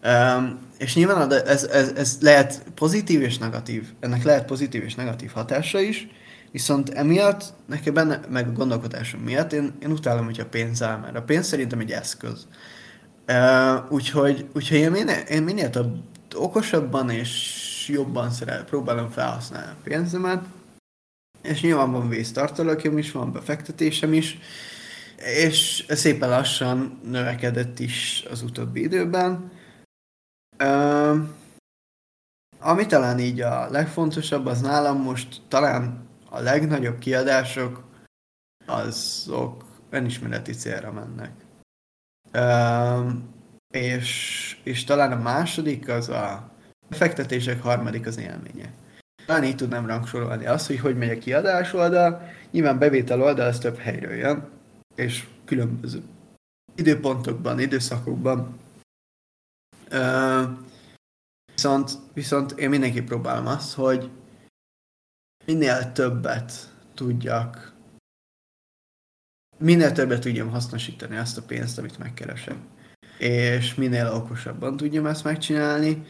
[0.08, 5.32] Um, és nyilván ez, ez, ez lehet pozitív és negatív, ennek lehet pozitív és negatív
[5.32, 6.08] hatása is,
[6.52, 10.98] viszont emiatt, nekem benne, meg a gondolkodásom miatt, én, én utálom, hogy a pénz áll,
[10.98, 12.48] mert a pénz szerintem egy eszköz.
[13.28, 15.96] Uh, úgyhogy, úgyhogy én minél, én minél több
[16.36, 20.44] okosabban és jobban szeret, próbálom felhasználni a pénzemet,
[21.42, 24.40] és nyilván van vésztartalékom is, van befektetésem is,
[25.42, 29.52] és szépen lassan növekedett is az utóbbi időben,
[30.60, 31.18] Uh,
[32.60, 37.84] ami talán így a legfontosabb, az nálam most talán a legnagyobb kiadások,
[38.66, 41.32] azok önismereti célra mennek.
[42.34, 43.12] Uh,
[43.74, 46.52] és, és talán a második az a
[46.90, 48.74] befektetések, harmadik az élménye.
[49.26, 53.60] Talán így tudnám rangsorolni azt, hogy hogy megy a kiadás oldal, nyilván bevétel oldal, az
[53.60, 54.50] több helyről jön,
[54.96, 56.04] és különböző
[56.76, 58.58] időpontokban, időszakokban
[61.54, 64.10] viszont, viszont én mindenki próbálom azt, hogy
[65.46, 66.52] minél többet
[66.94, 67.74] tudjak,
[69.58, 72.56] minél többet tudjam hasznosítani azt a pénzt, amit megkeresek.
[73.18, 76.06] És minél okosabban tudjam ezt megcsinálni.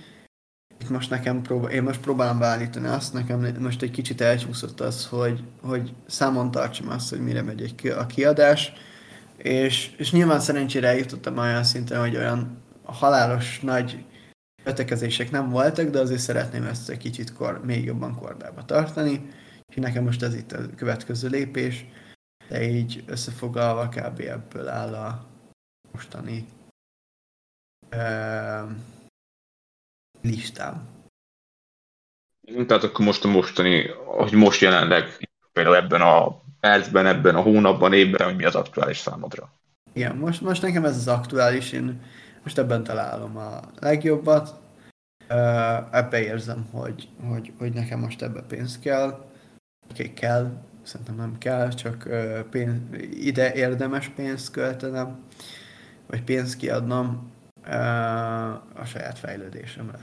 [0.80, 5.06] Itt most nekem próbál, én most próbálom beállítani azt, nekem most egy kicsit elcsúszott az,
[5.08, 8.74] hogy, hogy számon tartsam azt, hogy mire megy egy, a kiadás,
[9.38, 12.58] és, és nyilván szerencsére eljutottam olyan szinten, hogy olyan
[12.92, 14.06] halálos nagy
[14.64, 19.12] betegezések nem voltak, de azért szeretném ezt egy kicsit kor, még jobban kordába tartani.
[19.68, 21.86] Úgyhogy nekem most ez itt a következő lépés,
[22.48, 24.20] de így összefoglalva kb.
[24.20, 25.26] ebből áll a
[25.92, 26.46] mostani
[27.92, 28.72] uh,
[30.22, 30.88] listám.
[32.68, 37.94] Tehát akkor most a mostani, hogy most jelenleg például ebben a percben, ebben a hónapban,
[37.94, 39.54] évben, hogy mi az aktuális számodra.
[39.94, 42.02] Igen, most, most nekem ez az aktuális, én
[42.48, 44.60] most ebben találom a legjobbat.
[45.92, 49.26] Ebbe érzem, hogy, hogy, hogy nekem most ebbe pénz kell.
[49.90, 52.10] Oké, kell, szerintem nem kell, csak
[52.50, 52.80] pénz,
[53.12, 55.26] ide érdemes pénzt költenem,
[56.06, 57.32] vagy pénzt kiadnom
[58.74, 60.00] a saját fejlődésemre.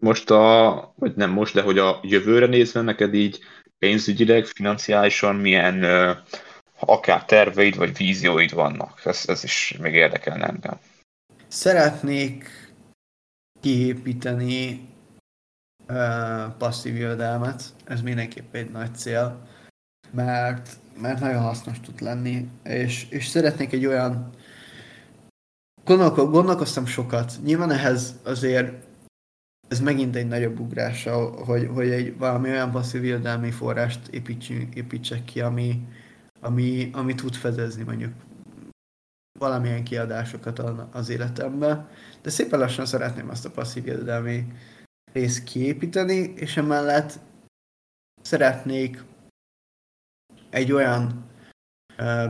[0.00, 3.38] Most a, vagy nem most, de hogy a jövőre nézve neked így
[3.78, 5.84] pénzügyileg, financiálisan milyen
[6.78, 9.00] akár terveid vagy vízióid vannak?
[9.04, 10.78] Ez, ez is még érdekelne engem.
[11.52, 12.48] Szeretnék
[13.60, 14.88] kiépíteni
[15.88, 19.48] uh, passzív jövedelmet, ez mindenképp egy nagy cél,
[20.10, 24.30] mert, mert nagyon hasznos tud lenni, és, és szeretnék egy olyan
[25.84, 27.32] gondolkoztam sokat.
[27.44, 28.72] Nyilván ehhez azért
[29.68, 31.08] ez megint egy nagyobb ugrás,
[31.44, 35.88] hogy, hogy egy valami olyan passzív jövedelmi forrást építsünk, építsek ki, ami,
[36.40, 38.12] ami, ami tud fedezni mondjuk
[39.40, 40.58] valamilyen kiadásokat
[40.92, 41.88] az életembe,
[42.22, 44.46] de szépen lassan szeretném azt a passzív jövedelmi
[45.12, 47.18] részt kiépíteni, és emellett
[48.22, 49.04] szeretnék
[50.50, 51.24] egy olyan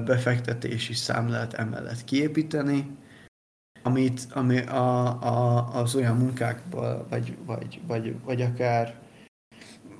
[0.04, 2.98] befektetési számlát emellett kiépíteni,
[3.82, 8.98] amit, ami a, a, az olyan munkákból, vagy, vagy, vagy, vagy akár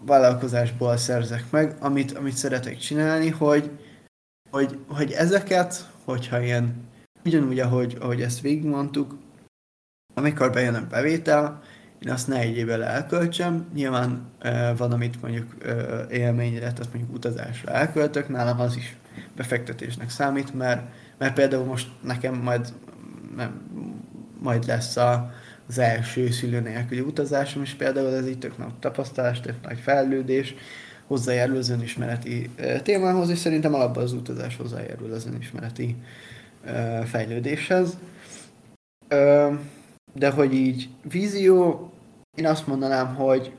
[0.01, 3.71] vállalkozásból szerzek meg, amit, amit szeretek csinálni, hogy,
[4.51, 6.89] hogy, hogy ezeket, hogyha ilyen,
[7.25, 9.19] ugyanúgy, ahogy, ahogy ezt végigmondtuk,
[10.15, 11.63] amikor bejön a bevétel,
[12.07, 15.75] én azt ne egy évvel elköltsem, nyilván e, van, amit mondjuk e,
[16.11, 18.97] élményre, tehát mondjuk utazásra elköltök, nálam az is
[19.37, 20.83] befektetésnek számít, mert,
[21.19, 22.73] mert például most nekem majd
[23.37, 23.61] nem,
[24.39, 25.33] majd lesz a,
[25.69, 30.55] az első szülő nélküli utazásom is például, ez így tök nagy tapasztalás, tök nagy fejlődés,
[31.07, 32.51] hozzájárul az önismereti
[32.83, 35.97] témához, és szerintem alapban az utazás hozzájárul az önismereti
[37.05, 37.99] fejlődéshez.
[40.13, 41.93] De hogy így vízió,
[42.37, 43.57] én azt mondanám, hogy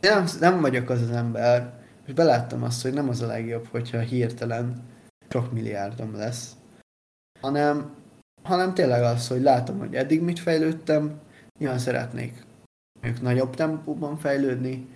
[0.00, 3.98] nem, nem vagyok az az ember, és beláttam azt, hogy nem az a legjobb, hogyha
[3.98, 4.82] hirtelen
[5.28, 6.56] sok milliárdom lesz,
[7.40, 7.94] hanem,
[8.42, 11.20] hanem tényleg az, hogy látom, hogy eddig mit fejlődtem,
[11.58, 12.44] nyilván szeretnék
[13.02, 14.88] mondjuk nagyobb tempóban fejlődni,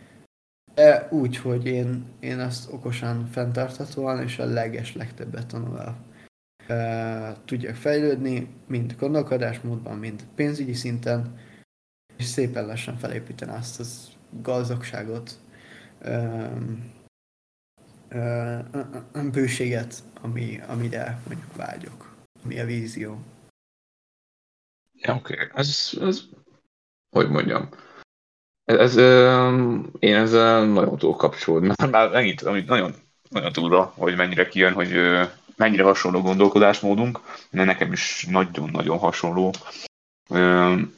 [0.74, 5.94] de úgy, hogy én, én azt okosan, fenntarthatóan és a leges legtöbbet tanulva e,
[7.44, 11.38] tudjak fejlődni, mind gondolkodásmódban, mind pénzügyi szinten,
[12.16, 15.38] és szépen lassan felépíteni azt az gazdagságot,
[19.32, 23.20] bőséget, ami, amire mondjuk vágyok, ami a vízió.
[24.92, 25.34] Ja, oké.
[25.34, 25.46] Okay.
[25.54, 26.22] Ez, ez,
[27.10, 27.68] hogy mondjam,
[28.64, 28.96] ez, ez,
[29.98, 31.72] én ezzel nagyon túl kapcsolódni.
[31.90, 32.94] Már, megint, amit nagyon,
[33.28, 34.92] nagyon túlra, hogy mennyire kijön, hogy
[35.56, 39.54] mennyire hasonló gondolkodásmódunk, de nekem is nagyon-nagyon hasonló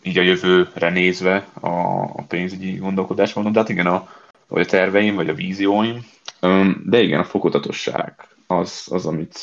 [0.03, 4.09] így a jövőre nézve a, pénzügyi gondolkodásmódom, de hát igen, a,
[4.49, 6.07] vagy a terveim, vagy a vízióim,
[6.85, 9.39] de igen, a fokozatosság az, az amit,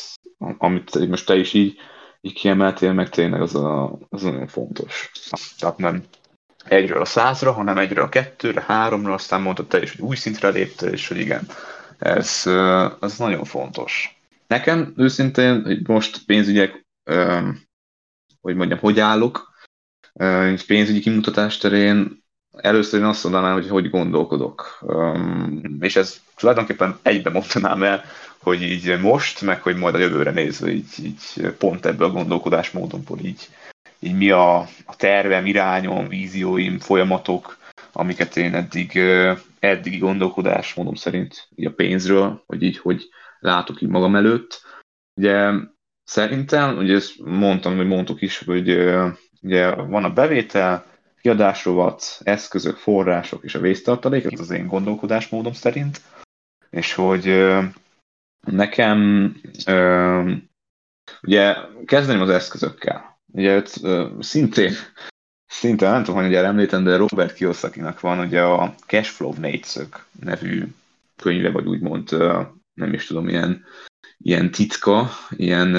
[0.57, 1.77] amit most te is így,
[2.21, 5.11] így kiemeltél, meg tényleg az, a, az nagyon fontos.
[5.59, 6.03] Tehát nem,
[6.65, 10.49] egyről a százra, hanem egyről a kettőre, háromra, aztán mondtad te is, hogy új szintre
[10.49, 11.47] lépte, és hogy igen,
[11.99, 12.43] ez,
[13.01, 14.14] ez nagyon fontos.
[14.47, 16.85] Nekem őszintén, hogy most pénzügyek,
[18.41, 19.53] hogy mondjam, hogy állok,
[20.67, 22.23] pénzügyi kimutatás terén
[22.57, 24.85] először én azt mondanám, hogy hogy gondolkodok.
[25.79, 28.03] És ez tulajdonképpen egybe mondanám el,
[28.37, 33.19] hogy így most, meg hogy majd a jövőre nézve, így, így pont ebből a gondolkodásmódomból
[33.19, 33.49] így,
[33.99, 37.57] így mi a, a tervem, irányom, vízióim, folyamatok,
[37.91, 38.99] amiket én eddig,
[39.59, 43.09] eddigi gondolkodásmódom szerint így a pénzről, vagy így, hogy
[43.45, 44.61] látok így magam előtt.
[45.19, 45.51] Ugye
[46.03, 48.69] szerintem, ugye ezt mondtam, hogy mondtuk is, hogy
[49.41, 50.85] ugye van a bevétel,
[51.21, 56.01] kiadásrovat, eszközök, források és a vésztartalék, ez az én gondolkodásmódom szerint,
[56.69, 57.53] és hogy
[58.47, 59.31] nekem
[61.21, 63.19] ugye kezdeném az eszközökkel.
[63.33, 63.63] Ugye
[64.19, 64.73] szintén,
[65.45, 69.87] szintén nem tudom, hogy ugye említem, de Robert kiyosaki van ugye a Cashflow négyszög
[70.19, 70.65] nevű
[71.15, 72.09] könyve, vagy úgymond
[72.75, 73.65] nem is tudom, ilyen,
[74.17, 75.75] ilyen titka, ilyen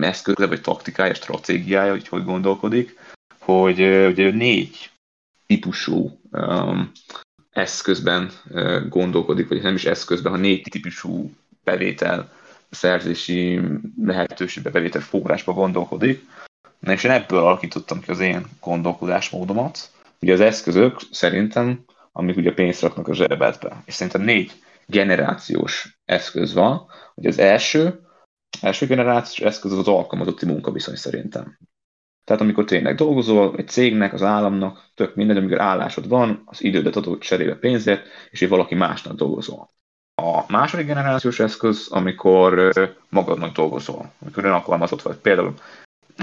[0.00, 2.98] eszköze, vagy taktikája, stratégiája, hogy hogy gondolkodik,
[3.38, 4.90] hogy ugye négy
[5.46, 6.90] típusú um,
[7.50, 11.32] eszközben uh, gondolkodik, vagy nem is eszközben, hanem négy típusú
[11.64, 12.32] bevétel
[12.70, 13.60] szerzési
[14.04, 16.24] lehetőségbe, bevétel forrásba gondolkodik.
[16.78, 19.90] Na és én ebből alakítottam ki az én gondolkodásmódomat.
[20.20, 23.82] Ugye az eszközök szerintem, amik ugye pénzt raknak a zsebedbe.
[23.84, 24.52] És szerintem négy
[24.90, 26.86] generációs eszköz van.
[27.14, 28.00] Ugye az első,
[28.60, 31.58] első generációs eszköz az az alkalmazotti munkaviszony szerintem.
[32.24, 36.96] Tehát amikor tényleg dolgozol egy cégnek, az államnak, tök mindegy, amikor állásod van, az idődet
[36.96, 39.70] adott cserébe pénzért, és így valaki másnak dolgozol.
[40.14, 42.72] A második generációs eszköz, amikor
[43.08, 45.16] magadnak dolgozol, amikor ön alkalmazott vagy.
[45.16, 45.54] Például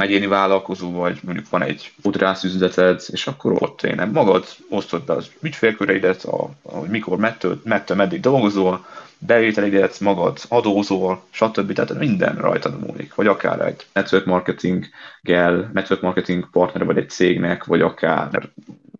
[0.01, 5.31] egyéni vállalkozó vagy, mondjuk van egy udrászüzleted, és akkor ott tényleg magad osztod be az
[5.41, 8.85] ügyfélköreidet, a, hogy mikor, mettől, mettől meddig dolgozol,
[9.19, 11.73] bevételidet, magad adózol, stb.
[11.73, 13.15] Tehát minden rajtad múlik.
[13.15, 14.85] Vagy akár egy network marketing
[15.21, 18.49] gel, network marketing partner vagy egy cégnek, vagy akár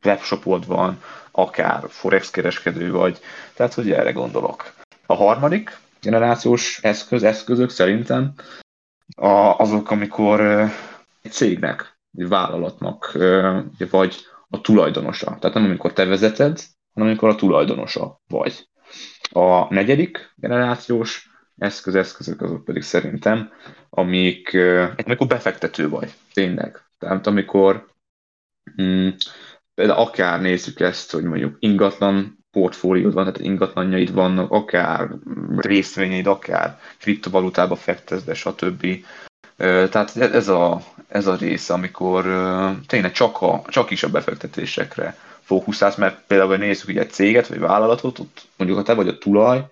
[0.03, 3.19] webshopod van, akár forex kereskedő vagy.
[3.53, 4.73] Tehát, hogy erre gondolok.
[5.05, 8.33] A harmadik generációs eszköz, eszközök szerintem
[9.15, 10.41] a, azok, amikor
[11.21, 13.17] egy cégnek, egy vállalatnak,
[13.89, 14.15] vagy
[14.49, 15.37] a tulajdonosa.
[15.39, 16.59] Tehát nem amikor te vezeted,
[16.93, 18.69] hanem amikor a tulajdonosa vagy.
[19.29, 23.51] A negyedik generációs eszköz, eszközök azok pedig szerintem,
[23.89, 24.53] amik,
[25.05, 26.81] amikor befektető vagy, tényleg.
[26.97, 27.87] Tehát amikor
[28.81, 29.09] mm,
[29.73, 35.09] például akár nézzük ezt, hogy mondjuk ingatlan portfóliód van, tehát ingatlanjaid vannak, akár
[35.57, 38.87] részvényeid, akár kriptovalutába fektetsz be, stb.
[39.57, 42.23] Tehát ez a, ez a rész, amikor
[42.87, 47.59] tényleg csak, a, csak is a befektetésekre fókuszálsz, mert például, hogy nézzük egy céget, vagy
[47.59, 49.65] vállalatot, ott mondjuk ha te vagy a tulaj,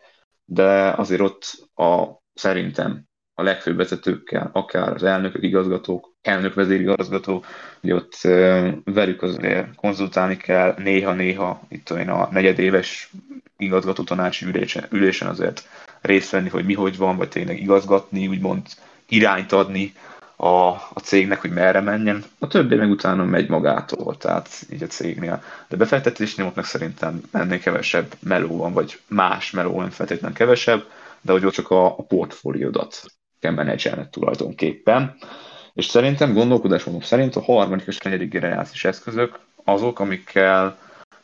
[0.45, 1.43] de azért ott
[1.75, 7.43] a, szerintem a legfőbb vezetőkkel, akár az elnökök, igazgatók, elnök vezérigazgató,
[7.81, 8.19] hogy ott
[8.83, 13.09] velük azért konzultálni kell, néha-néha itt olyan a negyedéves
[13.57, 15.67] igazgató tanácsi ülésen, ülésen azért
[16.01, 18.61] részt venni, hogy mi hogy van, vagy tényleg igazgatni, úgymond
[19.07, 19.93] irányt adni
[20.35, 24.87] a, a cégnek, hogy merre menjen, a többi meg utána megy magától, tehát így a
[24.87, 25.43] cégnél.
[25.67, 30.83] De befektetésnél ott meg szerintem ennél kevesebb meló van, vagy más meló nem feltétlenül kevesebb,
[31.21, 33.03] de hogy ott csak a, a portfóliódat
[33.39, 35.15] kell menedzselned tulajdonképpen.
[35.75, 40.77] És szerintem gondolkodásmódom szerint a harmadik és negyedik generációs eszközök azok, amikkel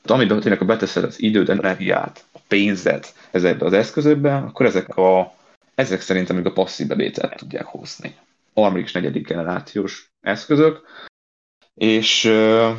[0.06, 5.34] amiben tényleg beteszed az időd, energiát, a pénzed ezekbe az eszközökbe, akkor ezek, a,
[5.76, 8.16] ezek szerintem még a passzív bevételt tudják hozni.
[8.54, 10.82] Harmadik és negyedik generációs eszközök,
[11.74, 12.70] és uh,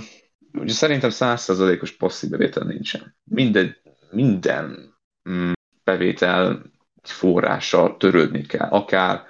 [0.52, 3.16] ugye szerintem százszerzalékos passzív bevétel nincsen.
[3.24, 3.76] Minden,
[4.10, 4.94] minden
[5.30, 5.52] mm,
[5.84, 6.62] bevétel
[7.02, 9.22] forrással törődni kell, akár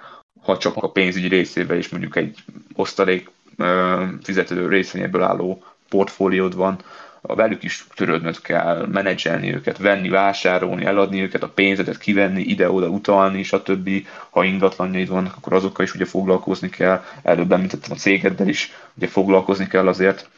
[0.43, 2.43] ha csak a pénzügyi részével is mondjuk egy
[2.75, 6.79] osztalék uh, fizető részvényekből álló portfóliód van,
[7.27, 13.43] velük is törődnöd kell, menedzselni őket, venni, vásárolni, eladni őket, a pénzedet kivenni, ide-oda utalni,
[13.43, 13.89] stb.
[14.29, 17.03] Ha ingatlanjaid vannak, akkor azokkal is ugye foglalkozni kell.
[17.23, 20.29] Előbb említettem a cégeddel is, ugye foglalkozni kell azért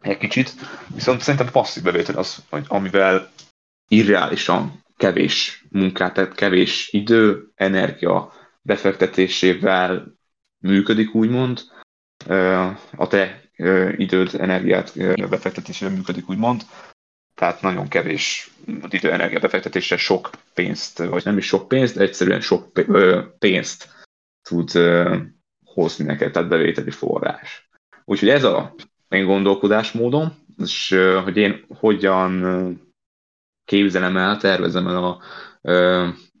[0.00, 0.52] egy kicsit.
[0.94, 3.28] Viszont szerintem passzív bevétel az, amivel
[3.88, 8.32] irreálisan kevés munkát, tehát kevés idő, energia
[8.68, 10.18] befektetésével
[10.58, 11.60] működik, úgymond.
[12.96, 13.42] A te
[13.96, 14.92] időt, energiát
[15.28, 16.62] befektetésére működik, úgymond.
[17.34, 18.50] Tehát nagyon kevés
[18.88, 22.72] idő, energia befektetésre sok pénzt, vagy nem is sok pénzt, egyszerűen sok
[23.38, 23.88] pénzt
[24.48, 24.70] tud
[25.64, 27.68] hozni neked, tehát bevételi forrás.
[28.04, 28.74] Úgyhogy ez a
[29.08, 32.42] én gondolkodásmódom, és hogy én hogyan
[33.64, 35.20] képzelem el, tervezem el a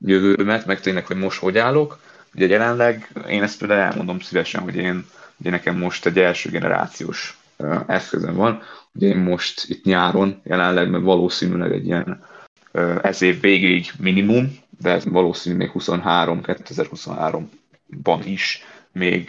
[0.00, 2.06] jövőmet, meg tényleg, hogy most hogy állok.
[2.38, 5.04] Ugye jelenleg én ezt például elmondom szívesen, hogy én
[5.38, 7.38] Ugye nekem most egy első generációs
[7.86, 8.62] eszközem van,
[8.94, 12.24] ugye én most itt nyáron jelenleg, mert valószínűleg egy ilyen
[13.02, 18.62] ez év végéig minimum, de ez valószínű még 23, 2023-ban is
[18.92, 19.28] még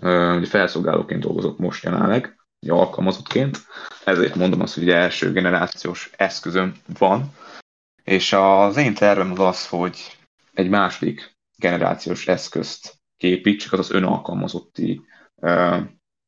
[0.00, 2.36] uh, felszolgálóként dolgozok most jelenleg,
[2.68, 3.58] alkalmazottként,
[4.04, 7.32] ezért mondom azt, hogy első generációs eszközöm van,
[8.04, 10.16] és az én tervem az az, hogy
[10.54, 11.31] egy második
[11.62, 15.00] generációs eszközt képítsek, az az önalkalmazotti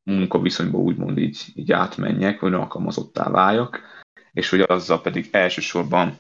[0.03, 3.81] munkaviszonyba úgymond így, így átmenjek, önalkalmazottá váljak,
[4.33, 6.17] és hogy azzal pedig elsősorban,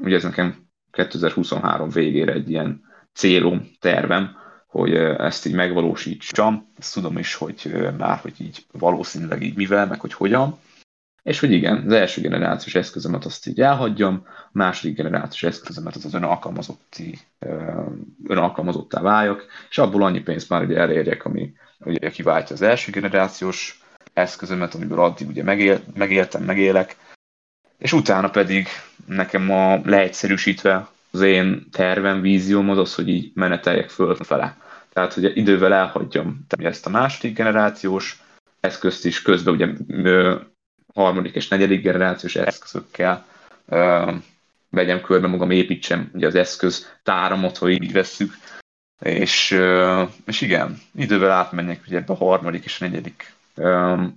[0.00, 6.72] ugye ez nekem 2023 végére egy ilyen célom, tervem, hogy ezt így megvalósítsam.
[6.78, 10.58] Ezt tudom is, hogy már, hogy így valószínűleg így mivel, meg hogy hogyan.
[11.22, 16.04] És hogy igen, az első generációs eszközömet azt így elhagyjam, a második generációs eszközömet az
[16.04, 17.18] az önalkalmazotti,
[18.26, 23.82] önalkalmazottá váljak, és abból annyi pénzt már ugye elérjek, ami ugye kiváltja az első generációs
[24.12, 26.96] eszközömet, amiből addig ugye megél, megéltem, megélek,
[27.78, 28.68] és utána pedig
[29.06, 34.56] nekem a leegyszerűsítve az én tervem, vízióm az az, hogy így meneteljek fölfele.
[34.92, 38.22] Tehát, hogy idővel elhagyjam ezt a második generációs
[38.60, 39.68] eszközt is, közben ugye
[40.94, 43.26] harmadik és negyedik generációs eszközökkel
[44.70, 48.32] vegyem körbe magam, építsem ugye az eszköz táramot, ha így vesszük,
[49.02, 49.58] És,
[50.26, 53.34] és igen, idővel átmennek ugye ebbe a harmadik és a negyedik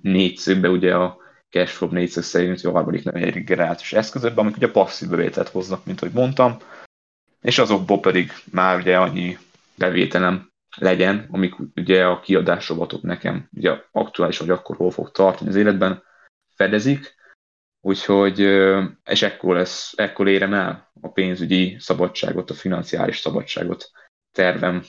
[0.01, 1.17] négyszögbe, ugye a
[1.49, 6.13] cashflow négyszög szerint a harmadik, negyedik generációs eszközökbe, amik ugye passzív bevételt hoznak, mint ahogy
[6.13, 6.57] mondtam,
[7.41, 9.37] és azokból pedig már ugye annyi
[9.75, 15.49] bevételem legyen, amik ugye a kiadás robotok nekem ugye aktuális, vagy akkor hol fog tartani
[15.49, 16.03] az életben,
[16.55, 17.15] fedezik,
[17.81, 18.39] úgyhogy,
[19.05, 23.91] és ekkor, lesz, ekkor érem el a pénzügyi szabadságot, a financiális szabadságot
[24.31, 24.83] tervem,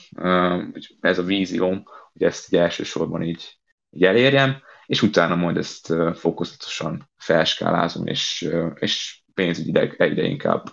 [0.99, 3.59] ez a vízióm, hogy ezt így elsősorban így,
[3.89, 10.63] így elérjem, és utána majd ezt fokozatosan felskálázom, és, és pénzügyileg egyre inkább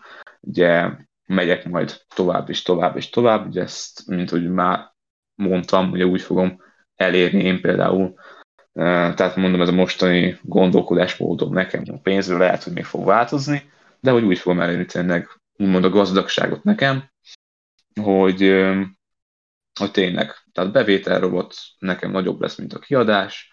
[0.41, 0.91] ugye
[1.27, 4.95] megyek majd tovább és tovább és tovább, ugye ezt, mint hogy már
[5.35, 6.63] mondtam, ugye úgy fogom
[6.95, 8.15] elérni én például,
[8.75, 13.71] tehát mondom, ez a mostani gondolkodásmódom nekem a pénzről lehet, hogy még fog változni,
[14.01, 17.11] de hogy úgy fogom elérni tényleg úgymond a gazdagságot nekem,
[18.01, 18.65] hogy,
[19.81, 23.53] hogy tényleg, tehát bevételrobot nekem nagyobb lesz, mint a kiadás,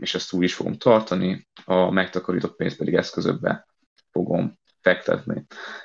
[0.00, 3.66] és ezt úgy is fogom tartani, a megtakarított pénzt pedig eszközökbe
[4.10, 5.44] fogom fektetni.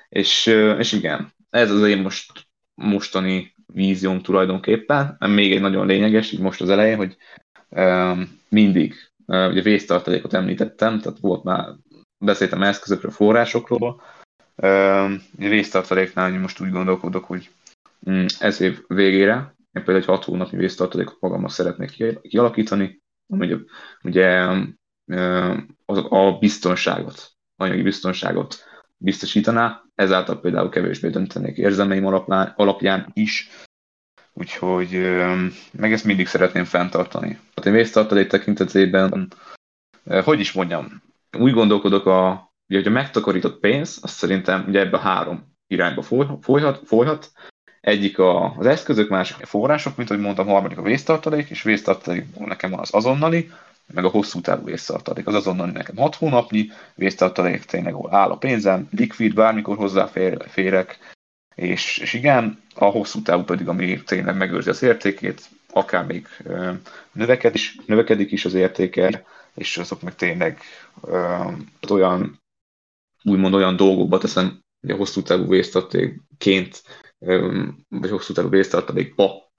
[0.09, 0.45] És,
[0.77, 2.32] és igen, ez az én most
[2.73, 7.17] mostani vízióm tulajdonképpen, még egy nagyon lényeges, így most az elején, hogy
[8.49, 8.95] mindig,
[9.26, 11.65] ugye vésztartalékot említettem, tehát volt már,
[12.17, 14.01] beszéltem eszközökről, forrásokról,
[15.38, 17.49] vésztartaléknál most úgy gondolkodok, hogy
[18.09, 23.55] mm, ez év végére, én például egy hat hónapi vésztartalékot magamnak szeretnék kialakítani, ugye,
[24.03, 24.47] ugye
[26.09, 28.55] a biztonságot, anyagi biztonságot
[28.97, 33.49] biztosítaná, ezáltal például kevésbé döntenék érzelmeim alapján, alapján is,
[34.34, 34.89] úgyhogy
[35.71, 37.39] meg ezt mindig szeretném fenntartani.
[37.55, 39.34] Hát én vésztartalék tekintetében,
[40.23, 41.01] hogy is mondjam,
[41.38, 46.01] úgy gondolkodok, a, ugye, hogy a megtakarított pénz, azt szerintem ugye ebbe a három irányba
[46.41, 47.32] folyhat, folyhat.
[47.82, 52.36] Egyik a, az eszközök, másik a források, mint ahogy mondtam, harmadik a vésztartalék, és vésztartalék
[52.36, 53.51] nekem van az azonnali,
[53.93, 55.27] meg a hosszú távú vésztartalék.
[55.27, 60.97] Az azonnal nekem 6 hónapnyi vésztartalék, tényleg ahol áll a pénzem, likvid, bármikor hozzáférek,
[61.56, 66.28] és, és igen, a hosszú távú pedig, ami tényleg megőrzi az értékét, akár még
[67.12, 69.26] növeked is, növekedik is az értéke,
[69.56, 70.60] és azok meg tényleg
[71.89, 72.41] olyan,
[73.24, 76.84] úgymond olyan dolgokba teszem, hogy a hosszú távú vésztartalékként,
[77.88, 79.52] vagy hosszú távú vésztartalékba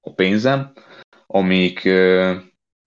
[0.00, 0.72] a pénzem,
[1.26, 1.84] amik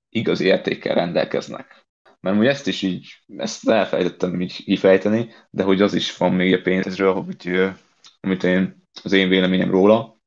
[0.09, 1.87] igazi értékkel rendelkeznek.
[2.19, 3.07] Mert ugye ezt is így,
[3.37, 7.71] ezt elfelejtettem így kifejteni, de hogy az is van még a pénzről, hogy,
[8.19, 10.21] amit én, az én véleményem róla,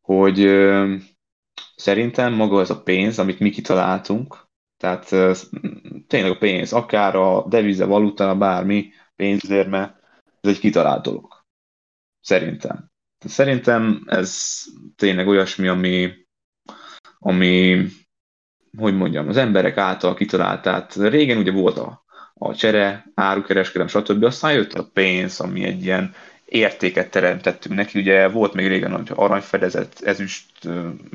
[0.00, 0.38] hogy
[1.76, 4.46] szerintem maga ez a pénz, amit mi kitaláltunk,
[4.76, 5.08] tehát
[6.06, 10.00] tényleg a pénz, akár a devize, valuta, bármi, pénzérme,
[10.40, 11.44] ez egy kitalált dolog.
[12.20, 12.90] Szerintem.
[13.18, 14.62] Szerintem ez
[14.96, 16.12] tényleg olyasmi, ami,
[17.18, 17.86] ami
[18.76, 22.04] hogy mondjam, az emberek által kitalált, tehát régen ugye volt a,
[22.34, 24.24] a csere, árukereskedelem, stb.
[24.24, 26.14] Aztán jött a pénz, ami egy ilyen
[26.52, 27.98] értéket teremtettünk neki.
[27.98, 30.44] Ugye volt még régen, hogy aranyfedezet, ezüst,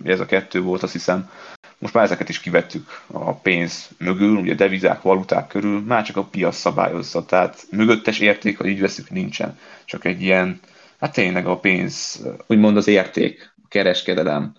[0.04, 1.30] ez a kettő volt, azt hiszem.
[1.78, 6.24] Most már ezeket is kivettük a pénz mögül, ugye devizák, valuták körül, már csak a
[6.24, 9.60] piac szabályozza, tehát mögöttes érték, ha így veszük, nincsen.
[9.86, 10.60] Csak egy ilyen,
[11.00, 14.56] hát tényleg a pénz, úgymond az érték, a kereskedelem,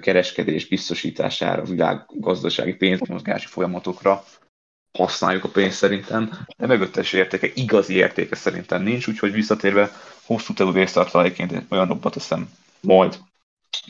[0.00, 4.24] kereskedés biztosítására, világ gazdasági pénzmozgási folyamatokra
[4.98, 9.90] használjuk a pénzt szerintem, de mögöttes értéke, igazi értéke szerintem nincs, úgyhogy visszatérve
[10.24, 12.50] hosszú távú vésztartaléként olyanokba teszem
[12.80, 13.18] majd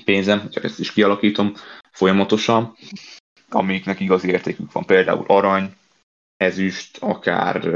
[0.05, 1.52] pénzem, csak ezt is kialakítom
[1.90, 2.77] folyamatosan,
[3.48, 5.74] amiknek igazi értékük van, például arany,
[6.36, 7.68] ezüst, akár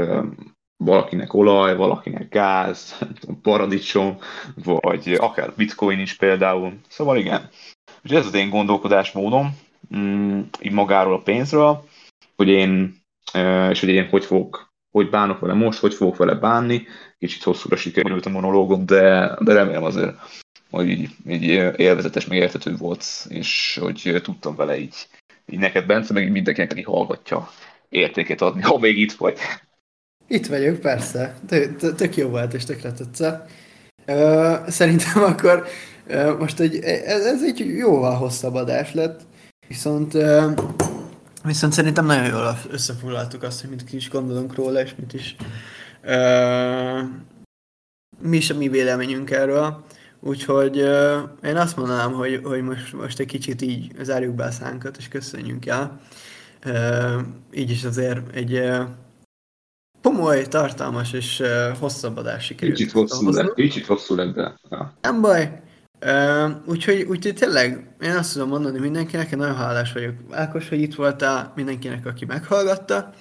[0.77, 2.97] valakinek olaj, valakinek gáz,
[3.41, 4.17] paradicsom,
[4.55, 6.79] vagy akár bitcoin is például.
[6.87, 7.49] Szóval igen,
[8.01, 9.57] és ez az én gondolkodásmódom,
[9.95, 11.87] mm, így magáról a pénzről,
[12.35, 13.03] hogy én,
[13.69, 16.87] és hogy én hogy fogok, hogy bánok vele most, hogy fogok vele bánni.
[17.19, 20.15] Kicsit hosszúra sikerült a monológom, de, de remélem azért,
[20.69, 21.43] hogy így, így
[21.77, 25.07] élvezetes, meg értető volt, és hogy tudtam vele így,
[25.45, 27.49] így neked, Bence, meg mindenkinek, aki hallgatja,
[27.89, 29.37] értéket adni, ha még itt vagy.
[30.27, 31.35] Itt vagyok, persze.
[31.95, 33.49] Tök jó volt, és tökre tetszett.
[34.67, 35.65] Szerintem akkor
[36.39, 39.21] most egy, ez, ez egy jóval hosszabb adás lett,
[39.67, 40.13] viszont,
[41.45, 45.35] viszont szerintem nagyon jól összefoglaltuk azt, hogy mit is gondolunk róla, és mit is
[48.21, 49.83] mi is a mi véleményünk erről.
[50.19, 50.77] Úgyhogy
[51.43, 55.07] én azt mondanám, hogy, hogy most, most egy kicsit így zárjuk be a szánkat, és
[55.07, 55.99] köszönjünk el.
[57.53, 58.71] így is azért egy
[60.01, 61.43] komoly, tartalmas és
[61.79, 62.77] hosszabb adás sikerült.
[62.77, 64.55] Kicsit hosszú lett, kicsit hosszú lett, de...
[64.69, 64.93] Ja.
[65.01, 65.61] Nem baj,
[66.01, 70.81] Uh, úgyhogy, úgyhogy tényleg én azt tudom mondani mindenkinek, én nagyon hálás vagyok Ákos, hogy
[70.81, 73.13] itt voltál, mindenkinek, aki meghallgatta.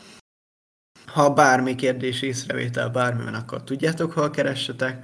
[1.06, 5.02] Ha bármi kérdés, észrevétel, bármi van, akkor tudjátok, hol keressetek.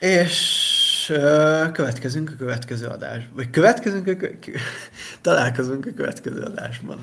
[0.00, 3.34] És uh, következünk a következő adásban.
[3.34, 4.46] Vagy következünk a kö-
[5.20, 6.98] találkozunk a következő adásban.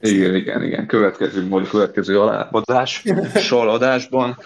[0.00, 0.86] Igen, igen, igen.
[0.86, 3.02] Következünk majd a következő adás,
[3.34, 4.38] sol adásban.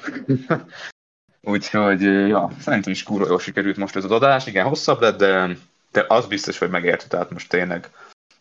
[1.48, 4.46] Úgyhogy, ja, szerintem is kurva jól sikerült most ez az adás.
[4.46, 5.56] Igen, hosszabb lett, de,
[5.92, 7.06] de az biztos, hogy megérte.
[7.06, 7.90] Tehát most tényleg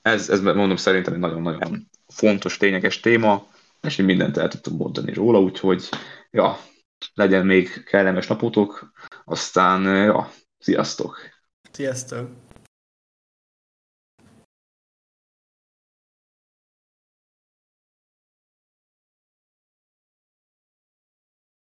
[0.02, 3.48] ez, ez mondom szerintem egy nagyon-nagyon fontos, tényleges téma,
[3.82, 5.90] és én mindent el tudtam mondani róla, úgyhogy
[6.32, 6.60] ja,
[7.14, 8.91] legyen még kellemes napotok,
[9.26, 11.18] aztán ja, sziasztok!
[11.72, 12.44] Sziasztok!